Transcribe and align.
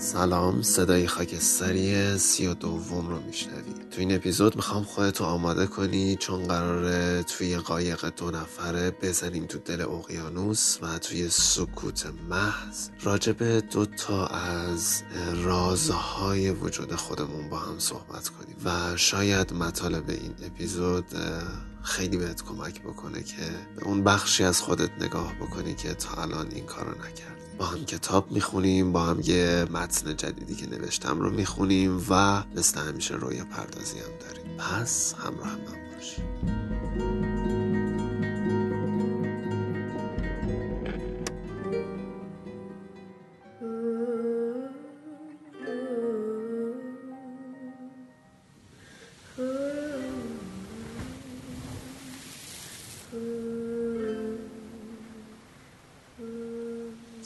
سلام 0.00 0.62
صدای 0.62 1.06
خاکستری 1.06 2.18
سی 2.18 2.46
و 2.46 2.54
دوم 2.54 3.08
رو 3.08 3.18
میشنوی. 3.20 3.72
تو 3.90 4.00
این 4.00 4.14
اپیزود 4.14 4.56
می‌خوام 4.56 4.84
خودتو 4.84 5.24
آماده 5.24 5.66
کنی 5.66 6.16
چون 6.16 6.48
قراره 6.48 7.22
توی 7.22 7.56
قایق 7.56 8.04
دو 8.16 8.30
نفره 8.30 8.90
بزنیم 8.90 9.46
تو 9.46 9.58
دل 9.58 9.80
اقیانوس 9.80 10.78
و 10.82 10.98
توی 10.98 11.28
سکوت 11.28 12.06
محض 12.28 12.88
راجب 13.02 13.42
دو 13.70 13.86
تا 13.86 14.26
از 14.26 15.02
رازهای 15.42 16.50
وجود 16.50 16.94
خودمون 16.94 17.48
با 17.50 17.58
هم 17.58 17.78
صحبت 17.78 18.28
کنیم. 18.28 18.56
و 18.64 18.96
شاید 18.96 19.52
مطالب 19.52 20.10
این 20.10 20.34
اپیزود 20.42 21.06
خیلی 21.82 22.16
بهت 22.16 22.42
کمک 22.42 22.82
بکنه 22.82 23.22
که 23.22 23.42
به 23.76 23.84
اون 23.84 24.04
بخشی 24.04 24.44
از 24.44 24.60
خودت 24.60 24.90
نگاه 25.00 25.34
بکنی 25.34 25.74
که 25.74 25.94
تا 25.94 26.22
الان 26.22 26.50
این 26.50 26.66
کارو 26.66 26.90
نکردی 26.90 27.37
با 27.58 27.66
هم 27.66 27.84
کتاب 27.84 28.32
می‌خونیم 28.32 28.92
با 28.92 29.04
هم 29.04 29.20
یه 29.20 29.66
متن 29.70 30.16
جدیدی 30.16 30.54
که 30.54 30.70
نوشتم 30.70 31.20
رو 31.20 31.30
می‌خونیم 31.30 32.04
و 32.10 32.42
مثل 32.56 32.80
همیشه 32.80 33.14
روی 33.14 33.44
پردازی 33.44 33.98
هم 33.98 34.18
داریم. 34.20 34.56
پس 34.56 35.14
همراه 35.14 35.56
من 35.56 35.94
باشیم 35.94 36.67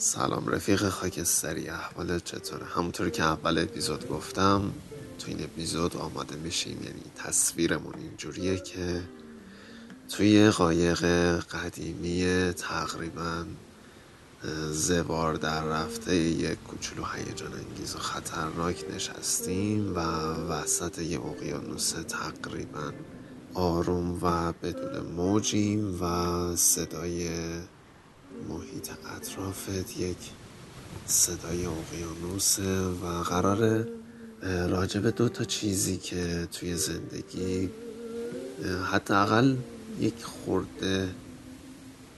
سلام 0.03 0.47
رفیق 0.47 0.89
خاکستری 0.89 1.69
احوالت 1.69 2.23
چطوره؟ 2.23 2.65
همونطور 2.65 3.09
که 3.09 3.23
اول 3.23 3.57
اپیزود 3.57 4.07
گفتم 4.09 4.73
تو 5.19 5.27
این 5.27 5.43
اپیزود 5.43 5.97
آماده 5.97 6.35
میشیم. 6.35 6.77
یعنی 6.83 7.01
تصویرمون 7.15 7.93
اینجوریه 7.97 8.59
که 8.59 9.01
توی 10.09 10.49
قایق 10.49 11.05
قدیمی 11.39 12.51
تقریبا 12.53 13.45
زوار 14.71 15.33
در 15.33 15.63
رفته 15.63 16.15
یک 16.15 16.57
کوچولو 16.63 17.03
هیجان 17.05 17.53
انگیز 17.53 17.95
و 17.95 17.99
خطرناک 17.99 18.85
نشستیم 18.95 19.95
و 19.95 19.99
وسط 20.49 20.99
یه 20.99 21.19
اقیانوس 21.25 21.89
تقریبا 21.91 22.91
آروم 23.53 24.19
و 24.21 24.53
بدون 24.53 24.99
موجیم 24.99 26.01
و 26.01 26.55
صدای 26.55 27.29
محیط 28.49 28.89
اطرافت 29.15 29.97
یک 29.97 30.17
صدای 31.05 31.65
اقیانوسه 31.65 32.79
و 32.81 33.23
قراره 33.23 33.87
راجب 34.69 35.09
دو 35.09 35.29
تا 35.29 35.43
چیزی 35.43 35.97
که 35.97 36.47
توی 36.51 36.75
زندگی 36.75 37.69
حداقل 38.91 39.55
یک 39.99 40.23
خورده 40.23 41.09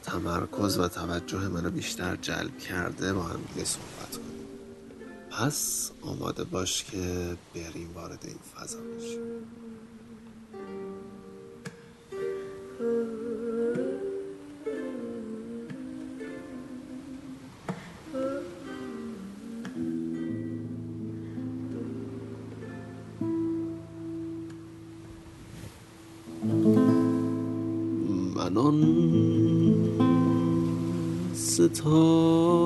تمرکز 0.03 0.77
و 0.77 0.88
توجه 0.88 1.47
منو 1.47 1.69
بیشتر 1.69 2.16
جلب 2.16 2.59
کرده 2.59 3.13
با 3.13 3.23
هم 3.23 3.39
دیگه 3.53 3.66
صحبت 3.66 4.11
کنیم. 4.11 4.47
پس 5.31 5.91
آماده 6.02 6.43
باش 6.43 6.83
که 6.83 7.38
بریم 7.55 7.91
وارد 7.95 8.23
این 8.25 8.38
فضا 8.55 8.77
بشیم. 8.77 9.19
ستاره 31.65 32.61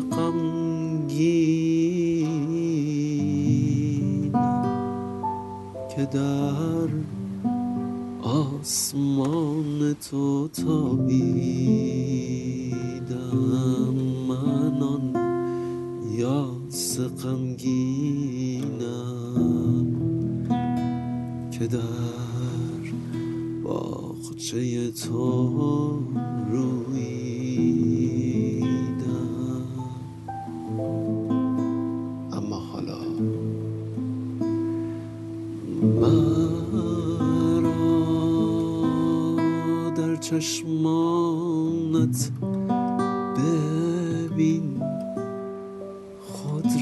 غمگین 0.00 1.52
که 5.96 6.04
در 6.12 6.88
آسمان 8.22 9.96
تو 10.10 10.48
تابیدم 10.48 11.03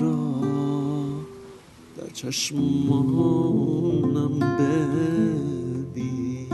را 0.00 0.42
در 1.96 2.10
چشمانم 2.12 3.58
ببین 4.58 6.48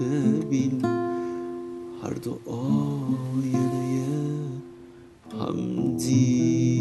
ببین 0.00 0.84
هر 2.02 2.14
دو 2.14 2.38
آینه 2.50 4.06
هم 5.40 5.96
دیگری 5.96 6.71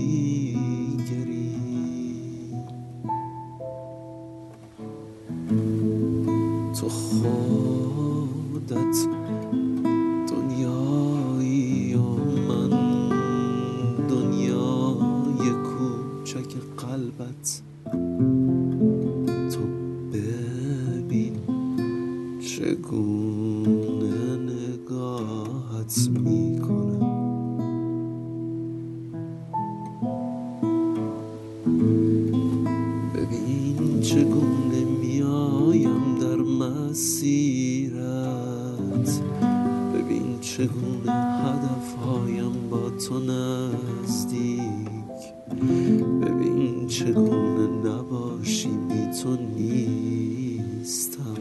ببین 46.22 46.88
چگونه 46.88 47.68
نباشی 47.68 48.70
بی 48.70 49.22
تو 49.24 49.38
نیستم. 49.58 51.38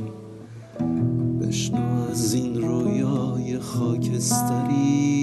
بشنو 1.41 2.11
از 2.11 2.35
این 2.35 2.63
رویای 2.63 3.59
خاکستری. 3.59 5.20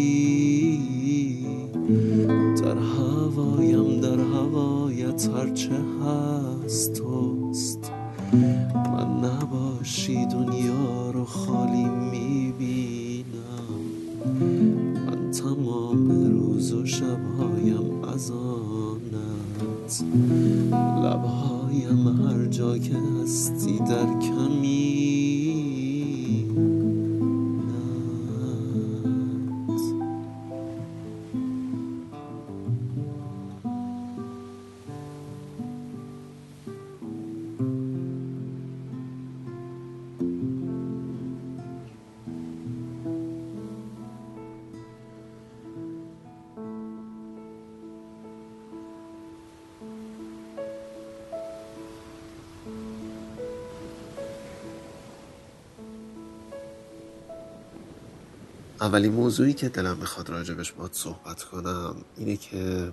اولین 58.82 59.12
موضوعی 59.12 59.54
که 59.54 59.70
دلم 59.70 59.98
می‌خواد 59.98 60.30
راجبش 60.30 60.72
باید 60.72 60.94
صحبت 60.94 61.44
کنم 61.44 61.96
اینه 62.18 62.38
که 62.38 62.92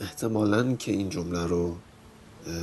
احتمالا 0.00 0.74
که 0.74 0.92
این 0.92 1.08
جمله 1.08 1.46
رو 1.46 1.76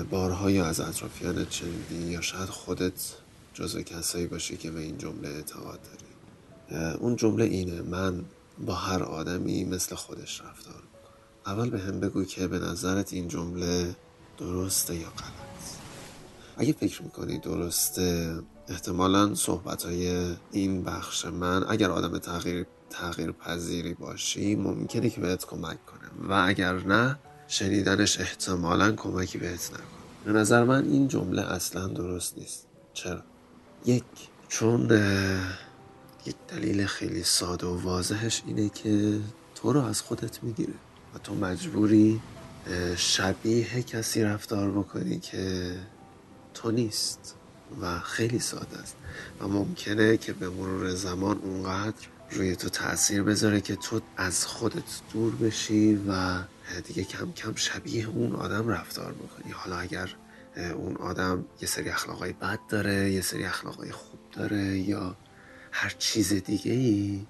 بارها 0.09 0.51
یا 0.51 0.65
از 0.65 0.79
اطرافیانت 0.79 1.51
شنیدی 1.51 1.95
یا 1.95 2.21
شاید 2.21 2.49
خودت 2.49 3.13
جزو 3.53 3.81
کسایی 3.81 4.27
باشی 4.27 4.57
که 4.57 4.71
به 4.71 4.79
این 4.79 4.97
جمله 4.97 5.29
اعتقاد 5.29 5.79
داری. 5.81 6.93
اون 6.95 7.15
جمله 7.15 7.45
اینه 7.45 7.81
من 7.81 8.25
با 8.65 8.73
هر 8.73 9.03
آدمی 9.03 9.63
مثل 9.63 9.95
خودش 9.95 10.41
رفتار 10.41 10.83
اول 11.45 11.69
به 11.69 11.79
هم 11.79 11.99
بگو 11.99 12.23
که 12.23 12.47
به 12.47 12.59
نظرت 12.59 13.13
این 13.13 13.27
جمله 13.27 13.95
درسته 14.37 14.95
یا 14.95 15.09
غلط. 15.09 15.63
اگه 16.57 16.73
فکر 16.73 17.03
می‌کنی 17.03 17.37
درسته 17.37 18.39
احتمالا 18.67 19.35
صحبت 19.35 19.83
های 19.83 20.35
این 20.51 20.83
بخش 20.83 21.25
من 21.25 21.65
اگر 21.69 21.91
آدم 21.91 22.17
تغییر 22.17 22.65
تغییر 22.89 23.31
پذیری 23.31 23.93
باشی 23.93 24.55
ممکنه 24.55 25.09
که 25.09 25.21
بهت 25.21 25.45
کمک 25.45 25.85
کنه. 25.85 26.29
و 26.29 26.45
اگر 26.47 26.73
نه 26.73 27.19
شنیدنش 27.47 28.19
احتمالا 28.19 28.91
کمکی 28.91 29.37
بهت 29.37 29.69
نکنه. 29.73 29.85
به 30.25 30.31
نظر 30.31 30.63
من 30.63 30.85
این 30.85 31.07
جمله 31.07 31.41
اصلا 31.41 31.87
درست 31.87 32.37
نیست. 32.37 32.67
چرا؟ 32.93 33.23
یک 33.85 34.03
چون 34.47 34.81
یک 36.25 36.35
دلیل 36.47 36.85
خیلی 36.85 37.23
ساده 37.23 37.67
و 37.67 37.81
واضحش 37.81 38.43
اینه 38.47 38.69
که 38.69 39.19
تو 39.55 39.73
رو 39.73 39.81
از 39.85 40.01
خودت 40.01 40.43
می‌گیره 40.43 40.73
و 41.15 41.17
تو 41.17 41.35
مجبوری 41.35 42.21
شبیه 42.95 43.83
کسی 43.83 44.23
رفتار 44.23 44.71
بکنی 44.71 45.19
که 45.19 45.75
تو 46.53 46.71
نیست. 46.71 47.35
و 47.81 47.99
خیلی 47.99 48.39
ساده 48.39 48.77
است. 48.77 48.95
و 49.39 49.47
ممکنه 49.47 50.17
که 50.17 50.33
به 50.33 50.49
مرور 50.49 50.95
زمان 50.95 51.37
اونقدر 51.37 52.07
روی 52.31 52.55
تو 52.55 52.69
تاثیر 52.69 53.23
بذاره 53.23 53.61
که 53.61 53.75
تو 53.75 54.01
از 54.17 54.45
خودت 54.45 55.01
دور 55.13 55.35
بشی 55.35 55.95
و 56.07 56.39
دیگه 56.87 57.03
کم 57.03 57.31
کم 57.31 57.55
شبیه 57.55 58.07
اون 58.07 58.35
آدم 58.35 58.67
رفتار 58.67 59.13
بکنی. 59.13 59.51
حالا 59.51 59.77
اگر 59.77 60.15
اون 60.75 60.95
آدم 60.95 61.45
یه 61.61 61.67
سری 61.67 61.89
اخلاقای 61.89 62.33
بد 62.33 62.59
داره 62.69 63.11
یه 63.11 63.21
سری 63.21 63.43
اخلاقای 63.45 63.91
خوب 63.91 64.19
داره 64.31 64.79
یا 64.79 65.15
هر 65.71 65.95
چیز 65.99 66.33
دیگه 66.33 66.71
ای 66.71 67.25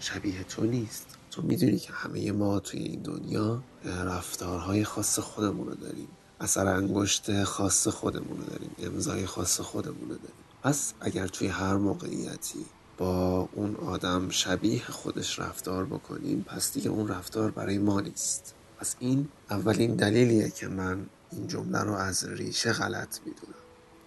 شبیه 0.00 0.44
تو 0.44 0.64
نیست. 0.64 1.06
تو 1.30 1.42
می‌دونی 1.42 1.78
که 1.78 1.92
همه 1.92 2.32
ما 2.32 2.60
توی 2.60 2.80
این 2.80 3.02
دنیا 3.02 3.62
رفتارهای 3.84 4.84
خاص 4.84 5.18
خودمون 5.18 5.66
رو 5.66 5.74
داریم. 5.74 6.08
اثر 6.42 6.66
انگشت 6.66 7.44
خاص 7.44 7.88
خودمون 7.88 8.38
رو 8.38 8.44
داریم 8.44 8.70
امضای 8.82 9.26
خاص 9.26 9.60
خودمون 9.60 10.00
رو 10.00 10.14
داریم. 10.14 10.44
پس 10.62 10.92
اگر 11.00 11.26
توی 11.26 11.48
هر 11.48 11.76
موقعیتی 11.76 12.66
با 12.98 13.48
اون 13.52 13.76
آدم 13.76 14.28
شبیه 14.28 14.82
خودش 14.84 15.38
رفتار 15.38 15.84
بکنیم 15.84 16.44
پس 16.48 16.72
دیگه 16.72 16.90
اون 16.90 17.08
رفتار 17.08 17.50
برای 17.50 17.78
ما 17.78 18.00
نیست. 18.00 18.54
پس 18.80 18.96
این 18.98 19.28
اولین 19.50 19.94
دلیلیه 19.94 20.50
که 20.50 20.68
من 20.68 21.06
این 21.32 21.46
جمله 21.46 21.80
رو 21.80 21.92
از 21.94 22.24
ریشه 22.24 22.72
غلط 22.72 23.18
می‌دونم. 23.26 23.54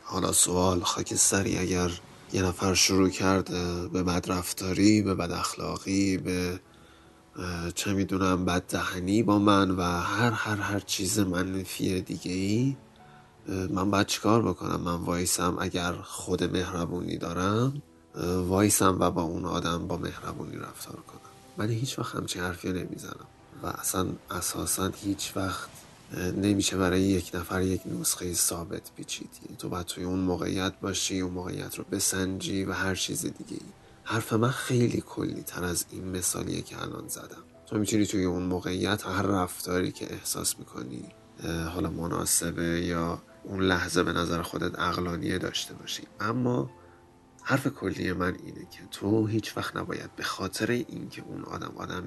حالا 0.03 0.31
سوال 0.31 0.79
خاکستری 0.79 1.57
اگر 1.57 1.91
یه 2.33 2.41
نفر 2.43 2.73
شروع 2.73 3.09
کرده 3.09 3.87
به 3.87 4.03
بد 4.03 4.31
رفتاری 4.31 5.01
به 5.01 5.15
بد 5.15 5.31
اخلاقی 5.31 6.17
به 6.17 6.59
چه 7.75 7.93
می‌دونم 7.93 8.45
بد 8.45 8.63
دهنی 8.69 9.23
با 9.23 9.39
من 9.39 9.71
و 9.71 9.81
هر 9.81 10.31
هر 10.31 10.55
هر 10.55 10.79
چیز 10.79 11.19
منفی 11.19 12.01
دیگه 12.01 12.31
ای 12.31 12.75
من 13.47 13.91
باید 13.91 14.07
چیکار 14.07 14.41
بکنم؟ 14.41 14.81
من 14.81 14.95
وایسم 14.95 15.57
اگر 15.59 15.93
خود 15.93 16.43
مهربونی 16.43 17.17
دارم 17.17 17.81
وایسم 18.47 18.97
و 18.99 19.11
با 19.11 19.21
اون 19.21 19.45
آدم 19.45 19.87
با 19.87 19.97
مهربونی 19.97 20.57
رفتار 20.57 20.95
کنم. 20.95 21.19
من 21.57 21.69
هیچ 21.69 21.99
وقت 21.99 22.15
همچین 22.15 22.41
حرفی 22.41 22.73
نمی‌زنم. 22.73 23.25
و 23.63 23.67
اصلا 23.67 24.07
اساسا 24.31 24.91
هیچ 25.03 25.31
وقت 25.35 25.69
نمیشه 26.37 26.77
برای 26.77 27.01
یک 27.01 27.31
نفر 27.33 27.61
یک 27.61 27.81
نسخه 27.99 28.33
ثابت 28.33 28.91
پیچید 28.95 29.29
تو 29.59 29.69
باید 29.69 29.85
توی 29.85 30.03
اون 30.03 30.19
موقعیت 30.19 30.73
باشی 30.81 31.19
اون 31.19 31.33
موقعیت 31.33 31.75
رو 31.75 31.85
بسنجی 31.91 32.65
و 32.65 32.73
هر 32.73 32.95
چیز 32.95 33.21
دیگه 33.21 33.51
ای 33.51 33.59
حرف 34.07 34.33
من 34.33 34.49
خیلی 34.49 35.03
کلی 35.05 35.41
تر 35.41 35.63
از 35.63 35.85
این 35.89 36.17
مثالیه 36.17 36.61
که 36.61 36.81
الان 36.81 37.07
زدم. 37.07 37.43
تو 37.65 37.77
می‌تونی 37.77 38.05
توی 38.05 38.25
اون 38.25 38.43
موقعیت 38.43 39.07
هر 39.07 39.21
رفتاری 39.21 39.91
که 39.91 40.13
احساس 40.13 40.59
می‌کنی 40.59 41.05
حالا 41.73 41.89
مناسبه 41.89 42.81
یا 42.81 43.21
اون 43.43 43.61
لحظه 43.61 44.03
به 44.03 44.13
نظر 44.13 44.41
خودت 44.41 44.79
اقلانیه 44.79 45.37
داشته 45.37 45.73
باشی. 45.73 46.03
اما 46.19 46.71
حرف 47.43 47.67
کلی 47.67 48.13
من 48.13 48.35
اینه 48.45 48.67
که 48.71 48.79
تو 48.91 49.27
هیچ 49.27 49.57
وقت 49.57 49.75
نباید 49.75 50.15
به 50.15 50.23
خاطر 50.23 50.71
اینکه 50.71 51.21
اون 51.21 51.43
آدم 51.43 51.73
آدم 51.75 52.05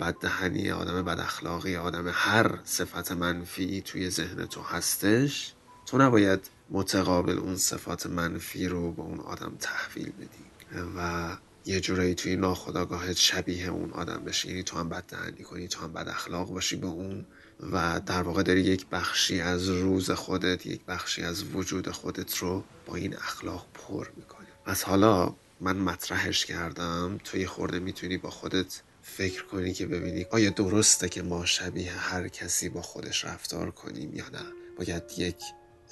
بددهنی 0.00 0.70
آدم 0.70 1.02
بد 1.02 1.20
اخلاقی 1.20 1.76
آدم 1.76 2.10
هر 2.12 2.58
صفت 2.64 3.12
منفی 3.12 3.80
توی 3.80 4.10
ذهن 4.10 4.46
تو 4.46 4.62
هستش 4.62 5.54
تو 5.86 5.98
نباید 5.98 6.50
متقابل 6.70 7.38
اون 7.38 7.56
صفات 7.56 8.06
منفی 8.06 8.68
رو 8.68 8.92
به 8.92 9.02
اون 9.02 9.20
آدم 9.20 9.52
تحویل 9.60 10.12
بدی. 10.12 10.47
و 10.96 11.28
یه 11.64 11.80
جورایی 11.80 12.14
توی 12.14 12.36
ناخداگاهت 12.36 13.16
شبیه 13.16 13.68
اون 13.68 13.92
آدم 13.92 14.24
بشی. 14.24 14.48
یعنی 14.48 14.62
تو 14.62 14.78
هم 14.78 14.88
بد 14.88 15.14
کنی 15.44 15.68
تو 15.68 15.80
هم 15.80 15.92
بد 15.92 16.08
اخلاق 16.08 16.50
باشی 16.50 16.76
به 16.76 16.86
اون 16.86 17.26
و 17.72 18.00
در 18.06 18.22
واقع 18.22 18.42
داری 18.42 18.60
یک 18.60 18.86
بخشی 18.86 19.40
از 19.40 19.68
روز 19.68 20.10
خودت 20.10 20.66
یک 20.66 20.84
بخشی 20.84 21.22
از 21.22 21.44
وجود 21.44 21.90
خودت 21.90 22.36
رو 22.36 22.64
با 22.86 22.96
این 22.96 23.16
اخلاق 23.16 23.66
پر 23.74 24.08
می‌کنی. 24.16 24.46
از 24.66 24.84
حالا 24.84 25.34
من 25.60 25.76
مطرحش 25.76 26.46
کردم. 26.46 27.20
تو 27.24 27.38
یه 27.38 27.46
خورده 27.46 27.78
می‌تونی 27.78 28.18
با 28.18 28.30
خودت 28.30 28.82
فکر 29.02 29.44
کنی 29.44 29.72
که 29.72 29.86
ببینی 29.86 30.26
آیا 30.30 30.50
درسته 30.50 31.08
که 31.08 31.22
ما 31.22 31.46
شبیه 31.46 31.92
هر 31.92 32.28
کسی 32.28 32.68
با 32.68 32.82
خودش 32.82 33.24
رفتار 33.24 33.70
کنیم 33.70 34.14
یا 34.14 34.28
نه. 34.28 34.42
باید 34.76 35.02
یک 35.18 35.36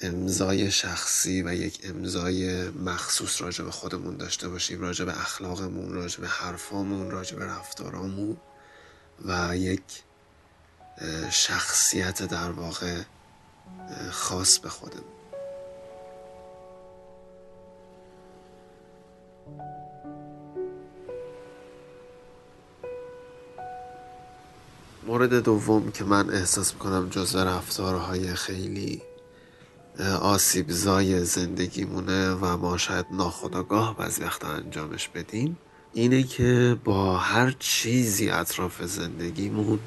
امضای 0.03 0.71
شخصی 0.71 1.43
و 1.43 1.55
یک 1.55 1.81
امضای 1.85 2.71
مخصوص 2.71 3.43
راجع 3.43 3.65
به 3.65 3.71
خودمون 3.71 4.17
داشته 4.17 4.49
باشیم 4.49 4.81
راجع 4.81 5.05
به 5.05 5.21
اخلاقمون 5.21 5.93
راجع 5.93 6.21
به 6.21 6.29
حرفامون 6.29 7.11
راجع 7.11 7.37
به 7.37 7.45
رفتارامون 7.45 8.37
و 9.25 9.57
یک 9.57 9.83
شخصیت 11.31 12.23
در 12.23 12.51
واقع 12.51 13.03
خاص 14.11 14.59
به 14.59 14.69
خودمون. 14.69 15.05
مورد 25.07 25.35
دوم 25.35 25.93
که 25.93 26.05
من 26.05 26.31
احساس 26.31 26.73
می‌کنم 26.73 27.09
جز 27.09 27.37
رفتارهای 27.37 28.35
خیلی 28.35 29.03
آسیبزای 30.21 31.25
زندگیمونه 31.25 32.31
و 32.31 32.57
ما 32.57 32.79
شاید 32.79 33.07
ناخداگاه 33.11 33.97
بعضی 33.97 34.23
وقتا 34.23 34.49
انجامش 34.49 35.09
بدیم 35.09 35.59
اینه 35.93 36.23
که 36.23 36.77
با 36.85 37.17
هر 37.17 37.57
چیزی 37.59 38.31
اطراف 38.31 38.83
زندگیمون 38.83 39.79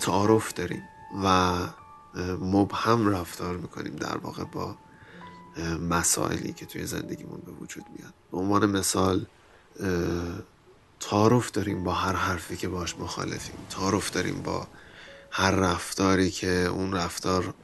تعارف 0.00 0.52
داریم 0.52 0.82
و 1.24 1.56
مبهم 2.40 3.08
رفتار 3.08 3.56
می‌کنیم 3.56 3.96
در 3.96 4.16
واقع 4.16 4.44
با 4.44 4.76
مسائلی 5.90 6.52
که 6.52 6.66
توی 6.66 6.86
زندگیمون 6.86 7.40
به 7.46 7.52
وجود 7.52 7.84
میاد. 7.98 8.14
به 8.32 8.38
عنوان 8.38 8.66
مثال 8.66 9.26
تعارف 11.00 11.50
داریم 11.50 11.84
با 11.84 11.92
هر 11.92 12.16
حرفی 12.16 12.56
که 12.56 12.68
باش 12.68 12.96
مخالفیم. 12.98 13.56
تعارف 13.70 14.10
داریم 14.10 14.42
با 14.42 14.66
هر 15.30 15.50
رفتاری 15.50 16.30
که 16.30 16.48
اون 16.48 16.92
رفتار 16.92 17.54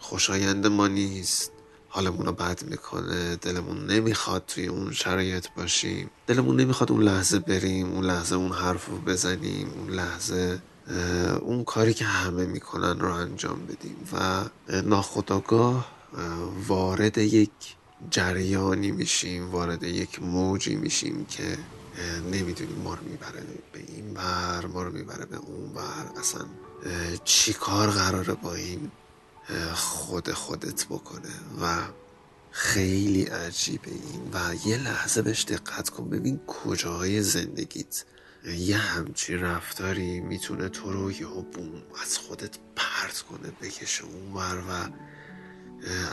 خوشایند 0.00 0.66
ما 0.66 0.88
نیست. 0.88 1.52
حالمون 1.88 2.26
رو 2.26 2.32
بد 2.32 2.62
می‌کنه 2.62 3.36
دلمون 3.36 3.86
نمی‌خواد 3.86 4.44
توی 4.46 4.66
اون 4.66 4.92
شرایط 4.92 5.46
باشیم. 5.56 6.10
دلمون 6.26 6.60
نمی‌خواد 6.60 6.92
اون 6.92 7.02
لحظه 7.02 7.38
بریم 7.38 7.92
اون 7.92 8.04
لحظه 8.04 8.36
اون 8.36 8.52
حرف 8.52 8.86
رو 8.86 8.98
بزنیم 8.98 9.70
اون 9.70 9.90
لحظه 9.90 10.62
اون 11.40 11.64
کاری 11.64 11.94
که 11.94 12.04
همه 12.04 12.46
می‌کنن 12.46 13.00
رو 13.00 13.12
انجام 13.12 13.66
بدیم. 13.66 13.96
و 14.12 14.44
ناخداگاه 14.82 15.88
وارد 16.66 17.18
یک 17.18 17.50
جریانی 18.10 18.90
میشیم 18.90 19.50
وارد 19.50 19.82
یک 19.82 20.22
موجی 20.22 20.76
میشیم 20.76 21.24
که 21.24 21.58
نمی‌دونیم 22.32 22.76
ما 22.84 22.94
رو 22.94 23.04
می‌بره 23.04 23.42
به 23.72 23.84
این 23.88 24.14
بر 24.14 24.66
ما 24.66 24.82
رو 24.82 24.92
می‌بره 24.92 25.26
به 25.26 25.36
اون 25.36 25.72
بر. 25.72 26.20
اصلا 26.20 26.44
چی 27.24 27.52
کار 27.52 27.90
قراره 27.90 28.34
با 28.34 28.54
این 28.54 28.90
خود 29.74 30.32
خودت 30.32 30.86
بکنه 30.86 31.30
و 31.62 31.78
خیلی 32.50 33.24
عجیبه 33.24 33.90
این. 33.90 34.30
و 34.32 34.68
یه 34.68 34.76
لحظه 34.76 35.22
بهش 35.22 35.44
دقت 35.44 35.88
کن. 35.88 36.10
ببین 36.10 36.40
کجاهای 36.46 37.22
زندگیت. 37.22 38.04
یه 38.44 38.76
همچی 38.76 39.36
رفتاری 39.36 40.20
می‌تونه 40.20 40.68
تو 40.68 40.92
رو 40.92 41.12
یه 41.12 41.26
بوم 41.26 41.82
از 42.02 42.18
خودت 42.18 42.56
پرت 42.76 43.18
کنه 43.18 43.52
بکشه 43.62 44.04
اونور 44.04 44.58
و 44.58 44.88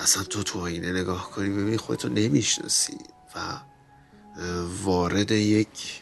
اصلا 0.04 0.24
تو 0.24 0.44
تو 0.44 0.60
آینه 0.60 0.92
نگاه 0.92 1.32
کنی. 1.32 1.50
ببینی 1.50 1.78
خودتو 1.78 2.10
نمی‌شناسی 2.10 2.98
و 3.36 3.60
وارد 4.84 5.32
یک 5.32 6.02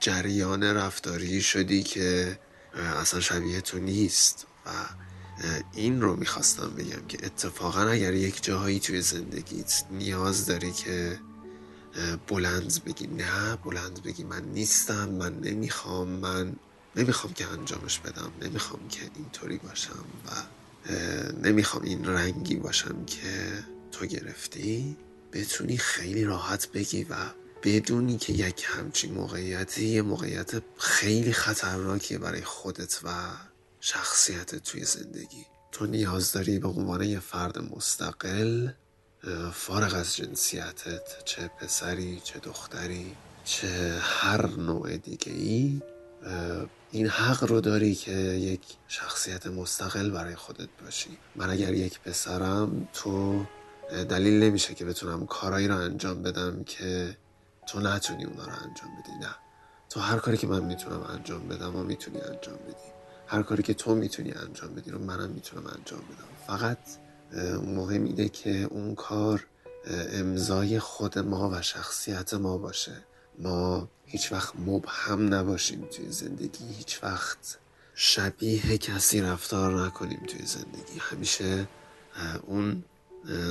جریان 0.00 0.62
رفتاری 0.62 1.42
شدی 1.42 1.82
که 1.82 2.38
اصلا 3.00 3.20
شبیه 3.20 3.60
تو 3.60 3.78
نیست. 3.78 4.46
و 4.66 4.70
این 5.72 6.00
رو 6.00 6.16
می‌خواستم 6.16 6.70
بگم 6.78 7.06
که 7.08 7.26
اتفاقا 7.26 7.80
اگر 7.80 8.14
یک 8.14 8.42
جاهایی 8.42 8.80
توی 8.80 9.02
زندگیت 9.02 9.84
نیاز 9.90 10.46
داری 10.46 10.72
که 10.72 11.18
بلند 12.28 12.84
بگی 12.86 13.06
نه 13.06 13.56
بلند 13.64 14.02
بگی 14.02 14.24
من 14.24 14.44
نیستم 14.44 15.08
من 15.08 15.34
نمی‌خوام 15.34 16.08
من 16.08 16.52
نمی‌خوام 16.96 17.32
که 17.32 17.46
انجامش 17.46 17.98
بدم 17.98 18.32
نمی‌خوام 18.42 18.88
که 18.88 19.00
اینطوری 19.16 19.58
باشم 19.58 20.04
و 20.26 20.30
نمی‌خوام 21.42 21.84
این 21.84 22.04
رنگی 22.04 22.56
باشم 22.56 23.04
که 23.06 23.64
تو 23.92 24.06
گرفتی 24.06 24.96
بتونی 25.32 25.76
خیلی 25.76 26.24
راحت 26.24 26.68
بگی 26.72 27.04
و 27.04 27.16
بدونی 27.62 28.18
که 28.18 28.32
یک 28.32 28.66
همچین 28.68 29.14
موقعیتی 29.14 29.86
یه 29.86 30.02
موقعیت 30.02 30.62
خیلی 30.78 31.32
خطرناکیه 31.32 32.18
برای 32.18 32.42
خودت 32.42 33.00
و 33.04 33.08
شخصیت 33.80 34.54
توی 34.54 34.84
زندگی. 34.84 35.46
تو 35.72 35.86
نیاز 35.86 36.32
داری 36.32 36.58
به 36.58 36.68
عنوان 36.68 37.02
یه 37.02 37.20
فرد 37.20 37.58
مستقل 37.58 38.68
فارغ 39.52 39.94
از 39.94 40.16
جنسیتت 40.16 41.24
چه 41.24 41.48
پسری 41.48 42.20
چه 42.24 42.38
دختری 42.38 43.16
چه 43.44 43.98
هر 44.00 44.46
نوع 44.46 44.96
دیگه 44.96 45.32
ای 45.32 45.82
این 46.90 47.08
حق 47.08 47.44
رو 47.44 47.60
داری 47.60 47.94
که 47.94 48.12
یک 48.12 48.60
شخصیت 48.88 49.46
مستقل 49.46 50.10
برای 50.10 50.34
خودت 50.34 50.68
باشی. 50.84 51.18
من 51.36 51.50
اگر 51.50 51.74
یک 51.74 52.00
پسرم 52.00 52.88
تو 52.92 53.44
دلیل 54.08 54.42
نمیشه 54.42 54.74
که 54.74 54.84
بتونم 54.84 55.26
کارایی 55.26 55.68
رو 55.68 55.76
انجام 55.76 56.22
بدم 56.22 56.64
که 56.64 57.16
تو 57.66 57.80
نتونی 57.80 58.24
اونا 58.24 58.44
رو 58.44 58.52
انجام 58.52 58.90
بدی 59.02 59.12
نه. 59.20 59.34
تو 59.90 60.00
هر 60.00 60.18
کاری 60.18 60.36
که 60.36 60.46
من 60.46 60.64
می‌تونم 60.64 61.02
انجام 61.02 61.48
بدم 61.48 61.76
و 61.76 61.82
می‌تونی 61.82 62.20
انجام 62.20 62.56
بدی. 62.56 62.99
هر 63.30 63.42
کاری 63.42 63.62
که 63.62 63.74
تو 63.74 63.94
می‌تونی 63.94 64.32
انجام 64.32 64.74
بدی 64.74 64.90
رو 64.90 64.98
منم 64.98 65.30
می‌تونم 65.30 65.66
انجام 65.66 66.00
بدم. 66.00 66.28
فقط 66.46 66.78
مهم 67.62 68.04
اینه 68.04 68.28
که 68.28 68.50
اون 68.50 68.94
کار 68.94 69.46
امضای 70.12 70.78
خود 70.78 71.18
ما 71.18 71.50
و 71.50 71.62
شخصیت 71.62 72.34
ما 72.34 72.58
باشه. 72.58 72.96
ما 73.38 73.88
هیچ 74.06 74.32
وقت 74.32 74.52
مبهم 74.66 75.34
نباشیم 75.34 75.84
توی 75.84 76.10
زندگی. 76.10 76.64
هیچ 76.78 77.04
وقت 77.04 77.58
شبیه 77.94 78.78
کسی 78.78 79.20
رفتار 79.20 79.86
نکنیم 79.86 80.20
توی 80.28 80.46
زندگی. 80.46 80.98
همیشه 81.00 81.68
اون 82.46 82.84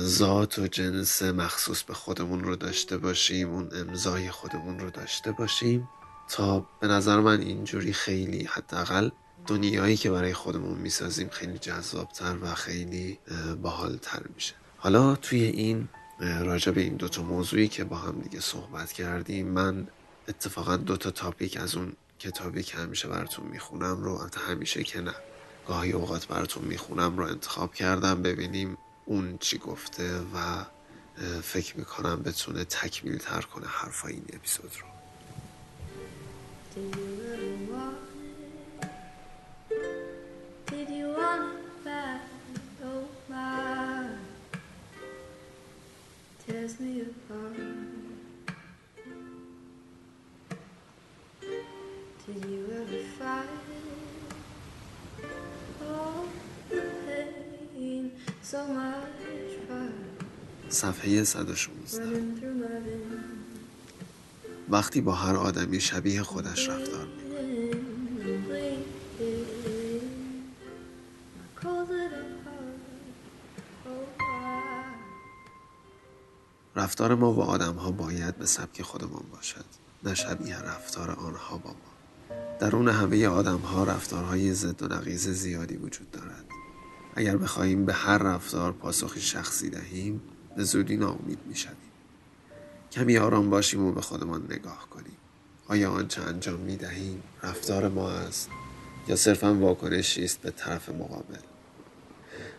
ذات 0.04 0.58
و 0.58 0.66
جنس 0.66 1.22
مخصوص 1.22 1.82
به 1.82 1.94
خودمون 1.94 2.44
رو 2.44 2.56
داشته 2.56 2.98
باشیم 2.98 3.50
اون 3.50 3.70
امضای 3.72 4.30
خودمون 4.30 4.78
رو 4.78 4.90
داشته 4.90 5.32
باشیم 5.32 5.88
تا 6.28 6.66
به 6.80 6.86
نظر 6.86 7.20
من 7.20 7.40
اینجوری 7.40 7.92
خیلی 7.92 8.44
حداقل 8.44 9.10
دنیایی 9.50 9.96
که 9.96 10.10
برای 10.10 10.32
خودمون 10.32 10.78
می‌سازیم 10.78 11.28
خیلی 11.28 11.58
جذابتر 11.58 12.36
و 12.42 12.54
خیلی 12.54 13.18
باحالتر 13.62 14.22
میشه. 14.34 14.54
حالا 14.76 15.16
توی 15.16 15.42
این 15.42 15.88
راجع 16.20 16.72
به 16.72 16.80
این 16.80 16.96
دوتا 16.96 17.22
موضوعی 17.22 17.68
که 17.68 17.84
با 17.84 17.96
هم 17.96 18.20
دیگه 18.20 18.40
صحبت 18.40 18.92
کردیم 18.92 19.46
من 19.46 19.88
اتفاقا 20.28 20.76
دوتا 20.76 21.10
تاپیک 21.10 21.56
از 21.56 21.74
اون 21.74 21.92
کتابی 22.18 22.62
که 22.62 22.76
همیشه 22.76 23.08
براتون 23.08 23.46
می‌خونم 23.46 24.02
رو 24.02 24.28
همیشه 24.48 24.84
که 24.84 25.00
نه 25.00 25.14
گاهی 25.68 25.92
اوقات 25.92 26.26
براتون 26.26 26.64
می‌خونم 26.64 27.18
رو 27.18 27.24
انتخاب 27.24 27.74
کردم 27.74 28.22
ببینیم 28.22 28.76
اون 29.04 29.38
چی 29.38 29.58
گفته 29.58 30.20
و 30.20 30.64
فکر 31.42 31.78
می‌کنم 31.78 32.22
بتونه 32.22 32.64
تکمیل 32.64 33.18
تر 33.18 33.40
کنه 33.40 33.66
حرفای 33.66 34.12
این 34.12 34.24
اپیزود 34.32 34.70
رو. 34.80 34.86
صفحه 60.68 61.24
116 61.24 62.02
وقتی 64.68 65.00
با 65.00 65.12
هر 65.12 65.36
آدمی 65.36 65.80
شبیه 65.80 66.22
خودش 66.22 66.68
رفتار 66.68 67.08
رفتار 76.80 77.14
ما 77.14 77.32
با 77.32 77.44
آدم 77.44 77.74
ها 77.74 77.90
باید 77.90 78.36
به 78.36 78.46
سبک 78.46 78.82
خودمان 78.82 79.22
باشد. 79.32 79.64
نه 80.04 80.14
شبیه 80.14 80.58
رفتار 80.58 81.10
آنها 81.10 81.58
با 81.58 81.70
ما. 81.70 82.36
درون 82.58 82.88
همه 82.88 83.26
آدم 83.26 83.58
ها 83.58 83.84
رفتارهای 83.84 84.54
ضد 84.54 84.82
و 84.82 84.86
نقیز 84.86 85.28
زیادی 85.28 85.76
وجود 85.76 86.10
دارد. 86.10 86.44
اگر 87.14 87.36
بخواهیم 87.36 87.86
به 87.86 87.92
هر 87.92 88.18
رفتار 88.18 88.72
پاسخی 88.72 89.20
شخصی 89.20 89.70
دهیم 89.70 90.20
به 90.56 90.64
زودی 90.64 90.96
ناامید 90.96 91.38
می‌شویم. 91.46 91.76
کمی 92.92 93.18
آرام 93.18 93.50
باشیم 93.50 93.84
و 93.84 93.92
به 93.92 94.00
خودمان 94.00 94.44
نگاه 94.50 94.86
کنیم. 94.90 95.16
آیا 95.68 95.90
آنچه 95.90 96.22
انجام 96.22 96.60
می 96.60 96.76
دهیم 96.76 97.22
رفتار 97.42 97.88
ما 97.88 98.10
است 98.10 98.48
یا 99.08 99.16
صرفا 99.16 99.54
واکنشی 99.54 100.24
است 100.24 100.40
به 100.40 100.50
طرف 100.50 100.88
مقابل؟ 100.88 101.38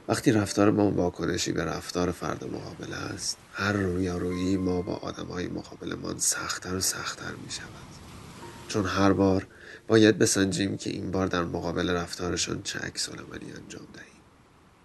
وقتی 0.08 0.31
رفتار 0.31 0.72
ما 0.72 0.91
واکنشی 0.91 1.51
به 1.51 1.65
رفتار 1.65 2.12
فرد 2.12 2.43
مقابل 2.43 2.93
است 2.93 3.38
هر 3.53 3.72
رویارویی 3.72 4.58
ما 4.58 4.81
با 4.81 4.93
آدم 4.93 5.25
های 5.25 5.48
مقابلمان 5.48 6.20
سختتر 6.20 6.75
و 6.75 6.81
سختتر 6.81 7.31
می 7.46 7.51
شود 7.51 7.91
چون 8.67 8.86
هر 8.86 9.13
بار 9.13 9.48
باید 9.88 10.17
بسنجیم 10.17 10.77
که 10.77 10.89
این 10.89 11.12
بار 11.12 11.27
در 11.27 11.43
مقابل 11.43 11.89
رفتارشان 11.89 12.62
چه 12.63 12.79
عکس 12.79 13.10
انجام 13.10 13.88
دهیم. 13.93 14.22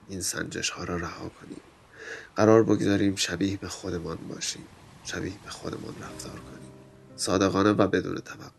این 0.08 0.20
سنجش 0.20 0.70
ها 0.70 0.84
را 0.84 0.96
رها 0.96 1.28
کنیم. 1.28 1.60
قرار 2.36 2.62
بگذاریم 2.62 3.16
شبیه 3.16 3.56
به 3.56 3.68
خودمان 3.68 4.16
باشیم. 4.16 4.64
شبیه 5.04 5.32
به 5.44 5.50
خودمان 5.50 5.94
رفتار 6.00 6.32
کنیم. 6.32 6.70
صادقانه 7.16 7.70
و 7.70 7.88
بدون 7.88 8.14
توقع. 8.14 8.55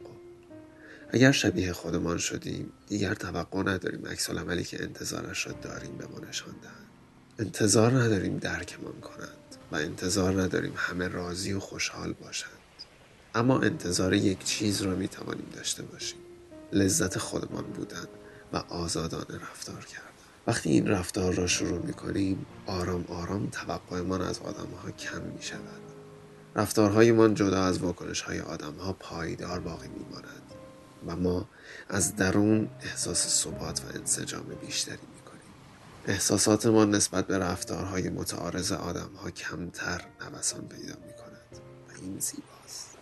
اگر 1.09 1.31
شبیه 1.31 1.73
خودمان 1.73 2.17
شدیم 2.17 2.71
دیگر 2.87 3.13
توقع 3.13 3.61
نداریم 3.61 4.07
عکس 4.07 4.29
عملی 4.29 4.63
که 4.63 4.83
انتظارش 4.83 5.47
را 5.47 5.53
داریم 5.53 5.97
به 5.97 6.07
ما 6.07 6.19
نشان 6.29 6.55
دهند. 6.61 6.87
انتظار 7.39 7.91
نداریم 7.91 8.37
درکمان 8.37 9.01
کنند 9.01 9.55
و 9.71 9.75
انتظار 9.75 10.41
نداریم 10.41 10.73
همه 10.75 11.07
راضی 11.07 11.53
و 11.53 11.59
خوشحال 11.59 12.13
باشند. 12.13 12.51
اما 13.35 13.61
انتظار 13.61 14.13
یک 14.13 14.45
چیز 14.45 14.81
را 14.81 14.95
می 14.95 15.07
توانیم 15.07 15.47
داشته 15.55 15.83
باشیم. 15.83 16.19
لذت 16.73 17.17
خودمان 17.17 17.63
بودن 17.63 18.07
و 18.53 18.57
آزادانه 18.57 19.41
رفتار 19.51 19.85
کرد 19.85 20.03
وقتی 20.47 20.69
این 20.69 20.87
رفتار 20.87 21.33
را 21.33 21.47
شروع 21.47 21.85
می 21.85 21.93
کنیم 21.93 22.45
آرام 22.65 23.05
آرام 23.07 23.49
توقعمان 23.49 24.21
از 24.21 24.39
آدم 24.39 24.71
ها 24.83 24.91
کم 24.91 25.21
می 25.21 25.41
شود 25.41 25.81
رفتارهایمان 26.55 27.33
جدا 27.33 27.63
از 27.63 27.79
واکنش 27.79 28.21
های 28.21 28.39
آدم 28.39 28.73
ها 28.73 28.93
پایدار 28.93 29.59
باقی 29.59 29.87
می 29.87 30.05
ماند 30.11 30.46
و 31.05 31.15
ما 31.15 31.49
از 31.89 32.15
درون 32.15 32.69
احساس 32.81 33.27
ثبات 33.27 33.81
و 33.81 33.97
انسجام 33.97 34.45
بیشتری 34.61 35.07
می 35.15 35.21
کنیم 35.21 35.53
احساساتمان 36.07 36.95
نسبت 36.95 37.27
به 37.27 37.37
رفتارهای 37.37 38.09
متعارض 38.09 38.71
آدم 38.71 39.09
ها 39.23 39.31
کمتر 39.31 40.01
نوسان 40.21 40.67
پیدا 40.67 40.93
می 41.05 41.13
کند 41.13 41.61
و 41.89 42.01
این 42.01 42.19
زیباست. 42.19 42.97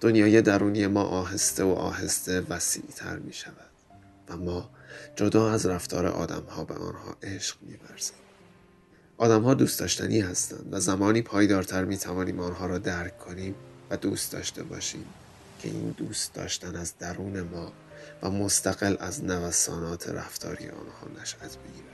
دنیای 0.00 0.42
درونی 0.42 0.86
ما 0.86 1.02
آهسته 1.02 1.64
و 1.64 1.72
آهسته 1.72 2.40
وسیعتر 2.40 3.16
می 3.16 3.32
شود 3.32 3.70
و 4.28 4.36
ما 4.36 4.70
جدا 5.16 5.50
از 5.50 5.66
رفتار 5.66 6.06
آدم 6.06 6.42
ها 6.42 6.64
به 6.64 6.74
آنها 6.74 7.16
عشق 7.22 7.56
میورزیم. 7.62 8.16
آدم 9.18 9.42
ها 9.42 9.54
دوست 9.54 9.80
داشتنی 9.80 10.20
هستند 10.20 10.68
و 10.70 10.80
زمانی 10.80 11.22
پایدارتر 11.22 11.84
می 11.84 11.96
توانیم 11.96 12.40
آنها 12.40 12.66
را 12.66 12.78
درک 12.78 13.18
کنیم 13.18 13.54
و 13.90 13.96
دوست 13.96 14.32
داشته 14.32 14.62
باشیم. 14.62 15.04
که 15.58 15.68
این 15.68 15.90
دوست 15.90 16.34
داشتن 16.34 16.76
از 16.76 16.98
درون 16.98 17.40
ما 17.40 17.72
و 18.22 18.30
مستقل 18.30 18.96
از 19.00 19.24
نوسانات 19.24 20.08
رفتاری 20.08 20.68
آنها 20.68 21.22
نشأت 21.22 21.56
بگیرد 21.58 21.86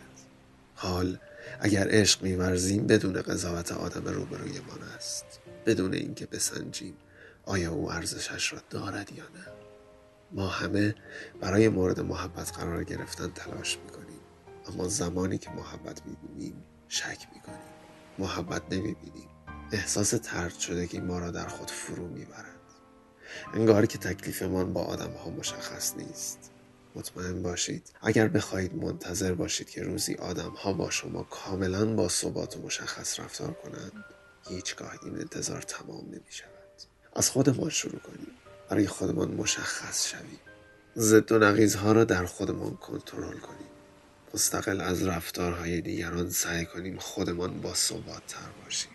حال 0.74 1.18
اگر 1.60 1.88
عشق 1.90 2.22
میورزیم 2.22 2.86
بدون 2.86 3.22
قضاوت 3.22 3.72
آدم 3.72 4.04
روبرویمان 4.04 4.82
است 4.96 5.24
بدون 5.66 5.94
اینکه 5.94 6.26
بسنجیم 6.26 6.94
آیا 7.44 7.72
او 7.72 7.92
ارزشش 7.92 8.52
را 8.52 8.58
دارد 8.70 9.12
یا 9.12 9.24
نه؟ 9.24 9.46
ما 10.32 10.48
همه 10.48 10.94
برای 11.40 11.68
مورد 11.68 12.00
محبت 12.00 12.52
قرار 12.52 12.84
گرفتن 12.84 13.30
تلاش 13.30 13.78
می‌کنیم. 13.78 14.20
اما 14.68 14.88
زمانی 14.88 15.38
که 15.38 15.50
محبت 15.50 16.02
می‌بینیم 16.06 16.64
شک 16.88 17.26
می‌کنیم. 17.34 17.58
محبت 18.18 18.62
نمی‌بینیم. 18.70 19.28
احساس 19.72 20.10
ترد 20.10 20.58
شدگی 20.58 21.00
ما 21.00 21.18
را 21.18 21.30
در 21.30 21.46
خود 21.46 21.70
فرو 21.70 22.08
می‌برد. 22.08 22.51
انگار 23.54 23.86
که 23.86 23.98
تکلیفمان 23.98 24.72
با 24.72 24.82
آدم 24.82 25.12
ها 25.12 25.30
مشخص 25.30 25.96
نیست. 25.96 26.50
مطمئن 26.94 27.42
باشید 27.42 27.90
اگر 28.02 28.28
بخواهید 28.28 28.74
منتظر 28.74 29.34
باشید 29.34 29.70
که 29.70 29.82
روزی 29.82 30.14
آدم 30.14 30.50
ها 30.50 30.72
با 30.72 30.90
شما 30.90 31.22
کاملا 31.22 31.94
با 31.94 32.08
ثبات 32.08 32.56
و 32.56 32.62
مشخص 32.62 33.20
رفتار 33.20 33.52
کنند 33.52 34.04
هیچگاه 34.48 34.92
این 35.02 35.18
انتظار 35.18 35.62
تمام 35.62 36.04
نمی 36.06 36.20
شود 36.30 36.48
از 37.16 37.30
خودمان 37.30 37.70
شروع 37.70 37.98
کنیم. 38.00 38.26
برای 38.68 38.86
خودمان 38.86 39.30
مشخص 39.30 40.08
شویم. 40.08 40.40
ضد 40.96 41.32
و 41.32 41.38
نقیزها 41.38 41.92
را 41.92 42.04
در 42.04 42.24
خودمان 42.24 42.76
کنترل 42.76 43.38
کنیم. 43.38 43.66
مستقل 44.34 44.80
از 44.80 45.06
رفتارهای 45.06 45.80
دیگران 45.80 46.30
سعی 46.30 46.66
کنیم 46.66 46.98
خودمان 46.98 47.60
با 47.60 47.74
ثبات 47.74 48.26
تر 48.28 48.48
باشیم 48.64 48.90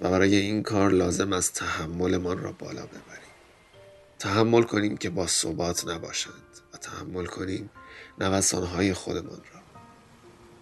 و 0.00 0.10
برای 0.10 0.36
این 0.36 0.62
کار 0.62 0.90
لازم 0.90 1.32
است 1.32 1.54
تحملمان 1.54 2.38
را 2.38 2.52
بالا 2.52 2.86
ببریم. 2.86 3.29
تحمل 4.20 4.62
کنیم 4.62 4.96
که 4.96 5.10
با 5.10 5.26
ثبات 5.26 5.88
نباشند 5.88 6.34
و 6.74 6.76
تحمل 6.76 7.26
کنیم 7.26 7.70
نوسانهای 8.18 8.94
خودمان 8.94 9.40
را. 9.52 9.60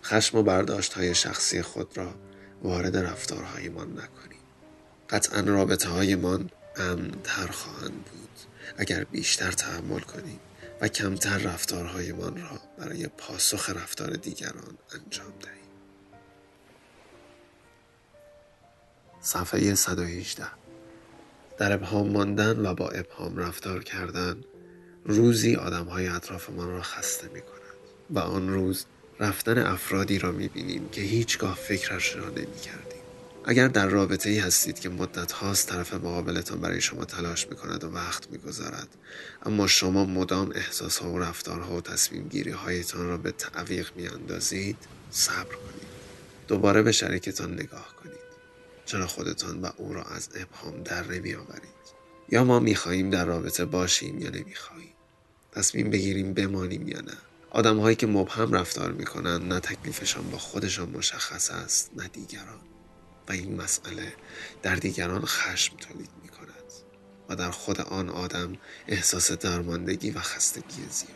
خشم 0.04 0.38
و 0.38 0.42
برداشت 0.42 0.92
های 0.92 1.14
شخصی 1.14 1.62
خود 1.62 1.98
را 1.98 2.14
وارد 2.62 2.96
رفتارهایمان 2.96 3.92
نکنیم. 3.92 4.38
قطعا 5.10 5.40
رابطه 5.40 5.88
هایمان 5.88 6.50
امنتر 6.76 7.46
خواهند 7.46 8.04
بود. 8.04 8.38
اگر 8.76 9.04
بیشتر 9.04 9.52
تحمل 9.52 10.00
کنیم 10.00 10.40
و 10.80 10.88
کمتر 10.88 11.38
رفتارهایمان 11.38 12.42
را 12.42 12.60
برای 12.78 13.08
پاسخ 13.08 13.70
رفتار 13.70 14.10
دیگران 14.10 14.78
انجام 14.92 15.32
دهیم. 15.40 15.58
صفحه 19.20 19.74
118 19.74 20.57
در 21.58 21.72
ابهام 21.72 22.08
ماندن 22.08 22.66
و 22.66 22.74
با 22.74 22.88
ابهام 22.88 23.36
رفتار 23.36 23.84
کردن 23.84 24.44
روزی 25.04 25.56
آدم 25.56 25.84
های 25.84 26.06
اطرافمان 26.06 26.68
را 26.68 26.82
خسته 26.82 27.28
می 27.34 27.40
کند 27.40 27.58
و 28.10 28.18
آن 28.18 28.48
روز 28.48 28.84
رفتن 29.20 29.58
افرادی 29.58 30.18
را 30.18 30.32
می 30.32 30.48
بینیم 30.48 30.88
که 30.88 31.00
هیچگاه 31.00 31.54
فکرش 31.54 32.16
را 32.16 32.28
نمی 32.28 32.60
کردیم. 32.64 32.98
اگر 33.44 33.68
در 33.68 33.86
رابطه 33.86 34.30
ای 34.30 34.38
هستید 34.38 34.80
که 34.80 34.88
مدت 34.88 35.32
هاست 35.32 35.68
طرف 35.68 35.94
مقابلتان 35.94 36.60
برای 36.60 36.80
شما 36.80 37.04
تلاش 37.04 37.48
می 37.48 37.56
کند 37.56 37.84
و 37.84 37.92
وقت 37.92 38.30
می 38.30 38.38
گذارد 38.38 38.88
اما 39.42 39.66
شما 39.66 40.04
مدام 40.04 40.52
احساس 40.54 40.98
ها 40.98 41.10
و 41.10 41.18
رفتارها 41.18 41.76
و 41.76 41.80
تصمیم 41.80 42.28
گیری 42.28 42.50
هایتان 42.50 43.08
را 43.08 43.16
به 43.16 43.32
تعویق 43.32 43.90
می 43.96 44.08
اندازید 44.08 44.76
صبر 45.10 45.54
کنید 45.54 45.88
دوباره 46.48 46.82
به 46.82 46.92
شریکتان 46.92 47.52
نگاه 47.54 47.94
کنید 48.02 48.17
چرا 48.88 49.06
خودتان 49.06 49.60
و 49.62 49.70
او 49.76 49.92
را 49.92 50.02
از 50.02 50.28
ابهام 50.34 50.82
در 50.82 51.06
نمی 51.06 51.34
آورید؟ 51.34 51.78
یا 52.28 52.44
ما 52.44 52.60
می 52.60 52.74
خواهیم 52.74 53.10
در 53.10 53.24
رابطه 53.24 53.64
باشیم 53.64 54.18
یا 54.18 54.30
نمی 54.30 54.54
خواهیم؟ 54.54 54.92
تصمیم 55.52 55.90
بگیریم 55.90 56.34
بمانیم 56.34 56.88
یا 56.88 57.00
نه؟ 57.00 57.16
آدم 57.50 57.78
هایی 57.78 57.96
که 57.96 58.06
مبهم 58.06 58.52
رفتار 58.52 58.92
می 58.92 59.04
کنند 59.04 59.52
نه 59.52 59.60
تکلیفشان 59.60 60.30
با 60.30 60.38
خودشان 60.38 60.88
مشخص 60.88 61.50
است 61.50 61.90
نه 61.96 62.08
دیگران. 62.08 62.60
و 63.28 63.32
این 63.32 63.60
مسئله 63.60 64.12
در 64.62 64.74
دیگران 64.74 65.24
خشم 65.24 65.76
تولید 65.76 66.10
می 66.22 66.28
کند 66.28 66.72
و 67.28 67.36
در 67.36 67.50
خود 67.50 67.80
آن 67.80 68.08
آدم 68.08 68.56
احساس 68.86 69.32
درماندگی 69.32 70.10
و 70.10 70.20
خستگی 70.20 70.82
زیاد. 70.90 71.10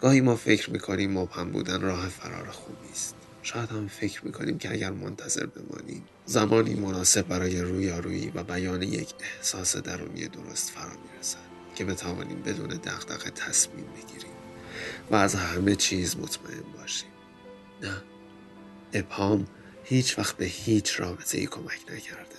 گاهی 0.00 0.20
ما 0.20 0.36
فکر 0.36 0.70
می 0.70 0.78
کنیم 0.78 1.18
مبهم 1.18 1.50
بودن 1.50 1.80
راه 1.80 2.08
فرار 2.08 2.50
خوبی 2.50 2.90
است. 2.92 3.14
شاید 3.42 3.70
هم 3.70 3.88
فکر 3.88 4.24
می‌کنیم 4.24 4.58
که 4.58 4.72
اگر 4.72 4.90
منتظر 4.90 5.46
بمانیم 5.46 6.04
زمانی 6.28 6.74
مناسب 6.74 7.28
برای 7.28 7.60
رویارویی 7.60 8.32
و 8.34 8.42
بیان 8.42 8.82
یک 8.82 9.14
احساس 9.20 9.76
درونی 9.76 10.28
درست 10.28 10.70
فرا 10.70 10.92
می‌رسد 11.12 11.38
که 11.74 11.84
بتوانیم 11.84 12.42
بدون 12.42 12.68
دغدغه 12.68 13.30
تصمیم 13.30 13.86
بگیریم 13.86 14.36
و 15.10 15.16
از 15.16 15.34
همه 15.34 15.76
چیز 15.76 16.16
مطمئن 16.16 16.72
باشیم. 16.78 17.08
نه 17.82 18.02
ابهام 18.92 19.46
هیچ 19.84 20.18
وقت 20.18 20.36
به 20.36 20.44
هیچ 20.44 21.00
رابطه 21.00 21.38
ای 21.38 21.46
کمک 21.46 21.80
نکرده. 21.92 22.38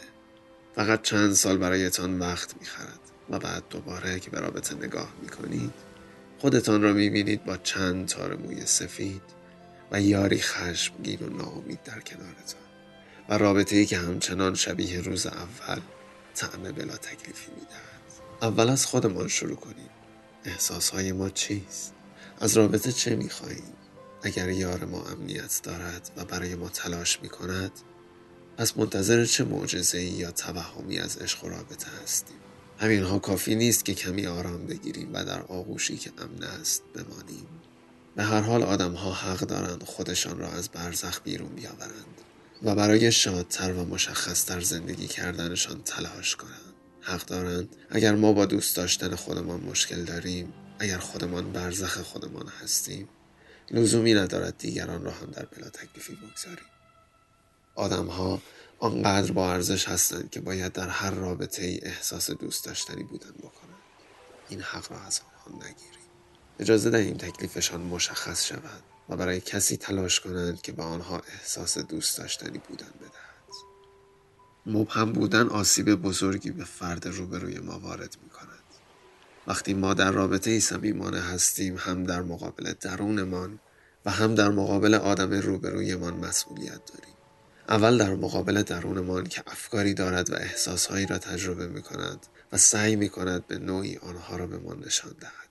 فقط 0.76 1.02
چند 1.02 1.34
سال 1.34 1.58
برایتان 1.58 2.20
وقت 2.20 2.56
می‌خرد 2.60 3.00
و 3.30 3.40
بعد 3.40 3.64
دوباره 3.70 4.20
که 4.20 4.30
به 4.30 4.40
رابطه 4.40 4.76
نگاه 4.76 5.10
می‌کنید 5.22 5.74
خودتان 6.40 6.82
را 6.82 6.94
می‌بینید 6.94 7.46
با 7.46 7.58
چند 7.58 8.08
تار 8.08 8.36
موی 8.36 8.66
سفید 8.66 9.22
و 9.92 10.02
یاری 10.02 10.40
خشمگین 10.40 11.20
و 11.22 11.30
ناامید 11.30 11.84
در 11.84 12.00
کنارتان. 12.00 12.69
و 13.30 13.38
رابطه 13.38 13.76
ای 13.76 13.86
که 13.86 13.98
همچنان 13.98 14.56
شبیه 14.56 15.02
روز 15.02 15.26
اول 15.26 15.82
طعم 16.36 16.64
بلا 16.64 16.98
تکلیفی 16.98 17.52
می‌دهد. 17.52 18.02
اول 18.42 18.70
از 18.70 18.86
خودمان 18.86 19.28
شروع 19.28 19.56
کنیم. 19.56 19.90
احساسهای 20.46 21.12
ما 21.12 21.30
چیست؟ 21.30 21.94
از 22.42 22.58
رابطه 22.58 22.92
چه 22.92 23.16
می‌خواهیم؟ 23.16 23.74
اگر 24.24 24.50
یار 24.50 24.86
ما 24.86 25.04
امنیت 25.04 25.60
دارد 25.64 26.12
و 26.18 26.26
برای 26.26 26.56
ما 26.56 26.70
تلاش 26.70 27.20
می 27.22 27.30
کند 27.30 27.72
پس 28.58 28.78
منتظر 28.78 29.26
چه 29.26 29.44
معجزه 29.44 30.02
یا 30.02 30.32
توهمی 30.32 31.00
از 31.00 31.18
عشق 31.18 31.44
و 31.44 31.50
رابطه 31.50 31.88
هستیم؟ 32.04 32.38
همینها 32.80 33.20
کافی 33.20 33.56
نیست 33.56 33.86
که 33.86 33.94
کمی 33.94 34.28
آرام 34.28 34.66
بگیریم 34.66 35.10
و 35.14 35.26
در 35.26 35.42
آغوشی 35.42 35.98
که 35.98 36.12
امن 36.18 36.44
است 36.44 36.84
بمانیم. 36.94 37.48
به 38.16 38.24
هر 38.24 38.42
حال 38.42 38.64
آدم 38.64 38.94
ها 38.94 39.14
حق 39.14 39.40
دارند 39.40 39.84
خودشان 39.84 40.40
را 40.40 40.48
از 40.48 40.70
برزخ 40.70 41.22
بیرون 41.24 41.56
بیاورند. 41.56 42.09
و 42.64 42.76
برای 42.76 43.12
شادتر 43.12 43.74
و 43.74 43.86
مشخصتر 43.86 44.60
زندگی 44.60 45.08
کردنشان 45.08 45.82
تلاش 45.84 46.36
کنند. 46.36 46.74
حق 47.02 47.26
دارند. 47.26 47.76
اگر 47.90 48.16
ما 48.16 48.34
با 48.34 48.46
دوست 48.46 48.76
داشتن 48.76 49.16
خودمان 49.16 49.60
مشکل 49.60 50.04
داریم 50.04 50.54
اگر 50.80 50.98
خودمان 50.98 51.52
برزخ 51.52 52.02
خودمان 52.02 52.48
هستیم 52.48 53.10
لزومی 53.72 54.14
ندارد 54.14 54.58
دیگران 54.58 55.04
را 55.04 55.12
هم 55.12 55.32
در 55.32 55.46
بلا 55.46 55.70
تکلیفی 55.70 56.16
بگذاریم. 56.16 56.66
آدم 57.76 58.08
ها 58.08 58.42
آنقدر 58.80 59.32
با 59.32 59.52
ارزش 59.52 59.88
هستند 59.88 60.30
که 60.30 60.42
باید 60.42 60.72
در 60.72 60.88
هر 60.88 61.12
رابطه 61.12 61.66
ای 61.66 61.80
احساس 61.82 62.32
دوست 62.32 62.66
داشتنی 62.66 63.04
بودن 63.04 63.32
بکنند. 63.32 63.80
این 64.50 64.62
حق 64.62 64.92
را 64.92 65.02
از 65.02 65.22
آنها 65.22 65.58
نگیریم. 65.58 66.10
اجازه 66.60 66.90
دهیم 66.90 67.18
تکلیفشان 67.18 67.82
مشخص 67.82 68.46
شود. 68.46 68.84
و 69.10 69.18
برای 69.18 69.42
کسی 69.42 69.78
تلاش 69.78 70.20
کنند 70.20 70.62
که 70.62 70.72
به 70.72 70.84
آنها 70.84 71.20
احساس 71.20 71.78
دوست 71.78 72.18
داشتنی 72.18 72.58
بودن 72.58 72.92
بدهد. 73.00 73.30
مبهم 74.66 75.12
بودن 75.12 75.48
آسیب 75.48 75.96
بزرگی 75.96 76.52
به 76.52 76.64
فرد 76.64 77.08
روبروی 77.08 77.60
ما 77.60 77.80
وارد 77.80 78.18
می 78.24 78.30
کند 78.30 78.50
وقتی 79.48 79.74
ما 79.74 79.94
در 79.94 80.12
رابطه 80.12 80.60
صمیمانه 80.60 81.20
هستیم 81.20 81.76
هم 81.78 82.04
در 82.04 82.22
مقابل 82.22 82.74
درونمان 82.82 83.60
و 84.06 84.12
هم 84.12 84.36
در 84.36 84.50
مقابل 84.50 84.96
آدم 84.96 85.34
روبرویمان 85.34 86.14
مسئولیت 86.14 86.86
داریم. 86.86 87.14
اول 87.70 87.98
در 87.98 88.14
مقابل 88.16 88.64
درونمان 88.64 89.24
که 89.24 89.44
افکاری 89.48 89.94
دارد 89.94 90.30
و 90.32 90.36
احساسهایی 90.36 91.06
را 91.06 91.18
تجربه 91.18 91.68
می 91.68 91.82
کند 91.82 92.26
و 92.52 92.58
سعی 92.58 92.96
می 92.96 93.10
کند 93.10 93.48
به 93.48 93.58
نوعی 93.58 93.98
آنها 93.98 94.36
را 94.36 94.48
به 94.48 94.58
ما 94.58 94.74
نشان 94.74 95.16
دهد 95.20 95.50